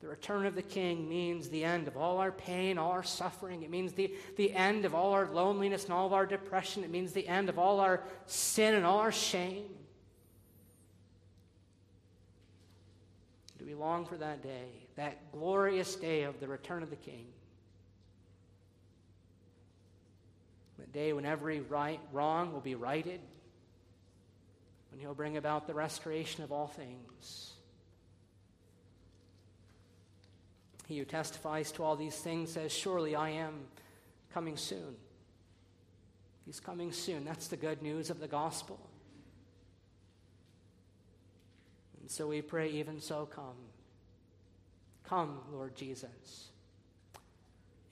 The 0.00 0.08
return 0.08 0.46
of 0.46 0.54
the 0.54 0.62
King 0.62 1.08
means 1.08 1.48
the 1.48 1.64
end 1.64 1.88
of 1.88 1.96
all 1.96 2.18
our 2.18 2.30
pain, 2.30 2.78
all 2.78 2.92
our 2.92 3.02
suffering. 3.02 3.62
It 3.62 3.70
means 3.70 3.92
the, 3.94 4.14
the 4.36 4.52
end 4.52 4.84
of 4.84 4.94
all 4.94 5.12
our 5.12 5.26
loneliness 5.32 5.84
and 5.84 5.92
all 5.92 6.06
of 6.06 6.12
our 6.12 6.26
depression. 6.26 6.84
It 6.84 6.90
means 6.90 7.12
the 7.12 7.26
end 7.26 7.48
of 7.48 7.58
all 7.58 7.80
our 7.80 8.04
sin 8.26 8.74
and 8.74 8.84
all 8.84 8.98
our 8.98 9.10
shame. 9.10 9.64
Do 13.58 13.64
we 13.64 13.74
long 13.74 14.04
for 14.04 14.16
that 14.18 14.42
day, 14.42 14.85
that 14.96 15.30
glorious 15.32 15.94
day 15.94 16.22
of 16.22 16.40
the 16.40 16.48
return 16.48 16.82
of 16.82 16.90
the 16.90 16.96
King? 16.96 17.26
The 20.78 20.86
day 20.86 21.12
when 21.12 21.24
every 21.24 21.60
right, 21.60 22.00
wrong 22.12 22.52
will 22.52 22.60
be 22.60 22.74
righted, 22.74 23.20
when 24.90 25.00
he'll 25.00 25.14
bring 25.14 25.36
about 25.36 25.66
the 25.66 25.74
restoration 25.74 26.44
of 26.44 26.52
all 26.52 26.66
things. 26.66 27.52
He 30.86 30.98
who 30.98 31.04
testifies 31.04 31.72
to 31.72 31.82
all 31.82 31.96
these 31.96 32.16
things 32.16 32.52
says, 32.52 32.72
Surely 32.72 33.16
I 33.16 33.30
am 33.30 33.54
coming 34.32 34.56
soon. 34.56 34.94
He's 36.44 36.60
coming 36.60 36.92
soon. 36.92 37.24
That's 37.24 37.48
the 37.48 37.56
good 37.56 37.82
news 37.82 38.08
of 38.08 38.20
the 38.20 38.28
gospel. 38.28 38.78
And 42.00 42.08
so 42.08 42.28
we 42.28 42.40
pray, 42.40 42.70
even 42.70 43.00
so, 43.00 43.26
come. 43.26 43.56
Come, 45.08 45.38
Lord 45.52 45.76
Jesus. 45.76 46.48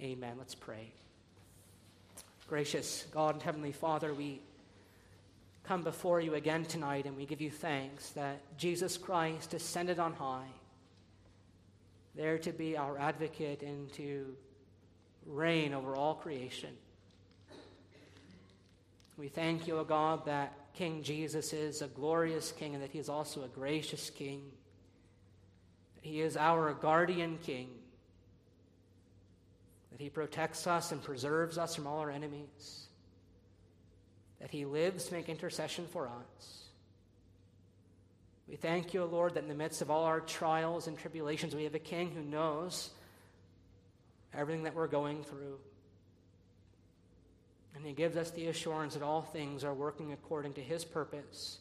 Amen. 0.00 0.34
Let's 0.38 0.54
pray. 0.54 0.92
Gracious 2.48 3.06
God 3.12 3.36
and 3.36 3.42
Heavenly 3.42 3.72
Father, 3.72 4.12
we 4.12 4.40
come 5.62 5.82
before 5.82 6.20
you 6.20 6.34
again 6.34 6.64
tonight 6.64 7.06
and 7.06 7.16
we 7.16 7.24
give 7.24 7.40
you 7.40 7.50
thanks 7.50 8.10
that 8.10 8.40
Jesus 8.58 8.98
Christ 8.98 9.54
ascended 9.54 9.98
on 9.98 10.12
high 10.12 10.48
there 12.14 12.38
to 12.38 12.52
be 12.52 12.76
our 12.76 12.98
advocate 12.98 13.62
and 13.62 13.92
to 13.94 14.36
reign 15.26 15.74
over 15.74 15.96
all 15.96 16.14
creation. 16.14 16.70
We 19.16 19.28
thank 19.28 19.66
you, 19.66 19.78
O 19.78 19.84
God, 19.84 20.26
that 20.26 20.52
King 20.74 21.02
Jesus 21.02 21.52
is 21.52 21.82
a 21.82 21.86
glorious 21.86 22.52
king 22.52 22.74
and 22.74 22.82
that 22.82 22.90
he 22.90 22.98
is 22.98 23.08
also 23.08 23.44
a 23.44 23.48
gracious 23.48 24.10
king. 24.10 24.42
He 26.04 26.20
is 26.20 26.36
our 26.36 26.74
guardian 26.74 27.38
king. 27.42 27.70
That 29.90 30.02
he 30.02 30.10
protects 30.10 30.66
us 30.66 30.92
and 30.92 31.02
preserves 31.02 31.56
us 31.56 31.74
from 31.74 31.86
all 31.86 32.00
our 32.00 32.10
enemies. 32.10 32.88
That 34.38 34.50
he 34.50 34.66
lives 34.66 35.06
to 35.06 35.14
make 35.14 35.30
intercession 35.30 35.86
for 35.90 36.06
us. 36.06 36.64
We 38.46 38.56
thank 38.56 38.92
you, 38.92 39.02
Lord, 39.06 39.32
that 39.32 39.44
in 39.44 39.48
the 39.48 39.54
midst 39.54 39.80
of 39.80 39.90
all 39.90 40.04
our 40.04 40.20
trials 40.20 40.88
and 40.88 40.98
tribulations, 40.98 41.54
we 41.54 41.64
have 41.64 41.74
a 41.74 41.78
king 41.78 42.10
who 42.10 42.20
knows 42.20 42.90
everything 44.34 44.64
that 44.64 44.74
we're 44.74 44.88
going 44.88 45.22
through. 45.22 45.56
And 47.74 47.86
he 47.86 47.94
gives 47.94 48.18
us 48.18 48.30
the 48.30 48.48
assurance 48.48 48.92
that 48.92 49.02
all 49.02 49.22
things 49.22 49.64
are 49.64 49.72
working 49.72 50.12
according 50.12 50.52
to 50.54 50.60
his 50.60 50.84
purpose, 50.84 51.60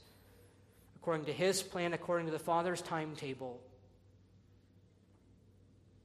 according 0.98 1.28
to 1.28 1.34
his 1.34 1.64
plan, 1.64 1.94
according 1.94 2.26
to 2.26 2.34
the 2.34 2.40
Father's 2.40 2.82
timetable. 2.82 3.62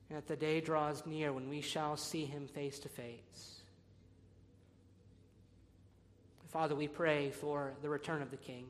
And 0.08 0.16
that 0.16 0.26
the 0.26 0.36
day 0.36 0.60
draws 0.60 1.04
near 1.06 1.32
when 1.32 1.48
we 1.48 1.60
shall 1.60 1.96
see 1.96 2.24
him 2.24 2.48
face 2.48 2.78
to 2.80 2.88
face. 2.88 3.58
Father, 6.48 6.74
we 6.74 6.88
pray 6.88 7.30
for 7.30 7.74
the 7.82 7.90
return 7.90 8.22
of 8.22 8.30
the 8.30 8.36
King. 8.38 8.66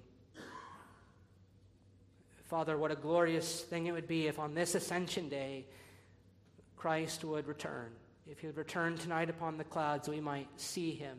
Father, 2.48 2.76
what 2.76 2.90
a 2.90 2.96
glorious 2.96 3.60
thing 3.60 3.86
it 3.86 3.92
would 3.92 4.08
be 4.08 4.26
if 4.26 4.38
on 4.38 4.54
this 4.54 4.74
ascension 4.74 5.28
day 5.28 5.66
Christ 6.76 7.24
would 7.24 7.46
return. 7.46 7.90
If 8.26 8.40
he 8.40 8.46
would 8.46 8.56
return 8.56 8.96
tonight 8.96 9.30
upon 9.30 9.58
the 9.58 9.64
clouds, 9.64 10.08
we 10.08 10.20
might 10.20 10.48
see 10.56 10.92
him 10.92 11.18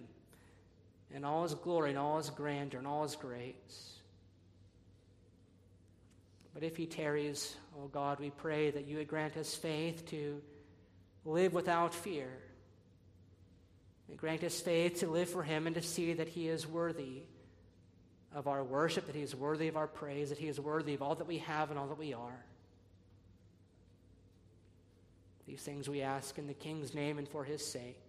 in 1.14 1.24
all 1.24 1.44
his 1.44 1.54
glory 1.54 1.92
and 1.92 2.00
all 2.00 2.18
his 2.18 2.30
grandeur 2.30 2.80
and 2.80 2.88
all 2.88 3.04
his 3.04 3.16
grace. 3.16 3.99
But 6.54 6.64
if 6.64 6.76
he 6.78 6.86
tarries, 6.86 7.56
O 7.78 7.84
oh 7.84 7.88
God, 7.88 8.20
we 8.20 8.32
pray 8.32 8.72
that 8.72 8.88
you 8.88 8.98
would 8.98 9.08
grant 9.08 9.38
us 9.38 9.54
faith 9.56 10.06
to 10.08 10.42
live 11.26 11.54
without 11.54 11.94
fear. 11.94 12.30
grant 14.18 14.44
us 14.44 14.60
faith 14.60 15.00
to 15.00 15.08
live 15.08 15.30
for 15.30 15.44
him 15.44 15.68
and 15.68 15.76
to 15.76 15.82
see 15.82 16.14
that 16.14 16.28
he 16.28 16.48
is 16.48 16.68
worthy 16.68 17.24
of 18.34 18.48
our 18.48 18.64
worship, 18.64 19.08
that 19.08 19.16
He 19.16 19.22
is 19.22 19.36
worthy 19.36 19.68
of 19.68 19.78
our 19.78 19.88
praise, 19.88 20.30
that 20.30 20.38
He 20.38 20.48
is 20.48 20.60
worthy 20.60 20.94
of 20.94 21.02
all 21.02 21.16
that 21.16 21.28
we 21.28 21.40
have 21.40 21.70
and 21.70 21.80
all 21.80 21.88
that 21.88 21.98
we 21.98 22.14
are. 22.14 22.46
These 25.48 25.62
things 25.62 25.90
we 25.90 26.02
ask 26.02 26.38
in 26.38 26.48
the 26.48 26.54
King's 26.54 26.94
name 26.94 27.18
and 27.18 27.28
for 27.28 27.44
His 27.44 27.66
sake. 27.66 28.00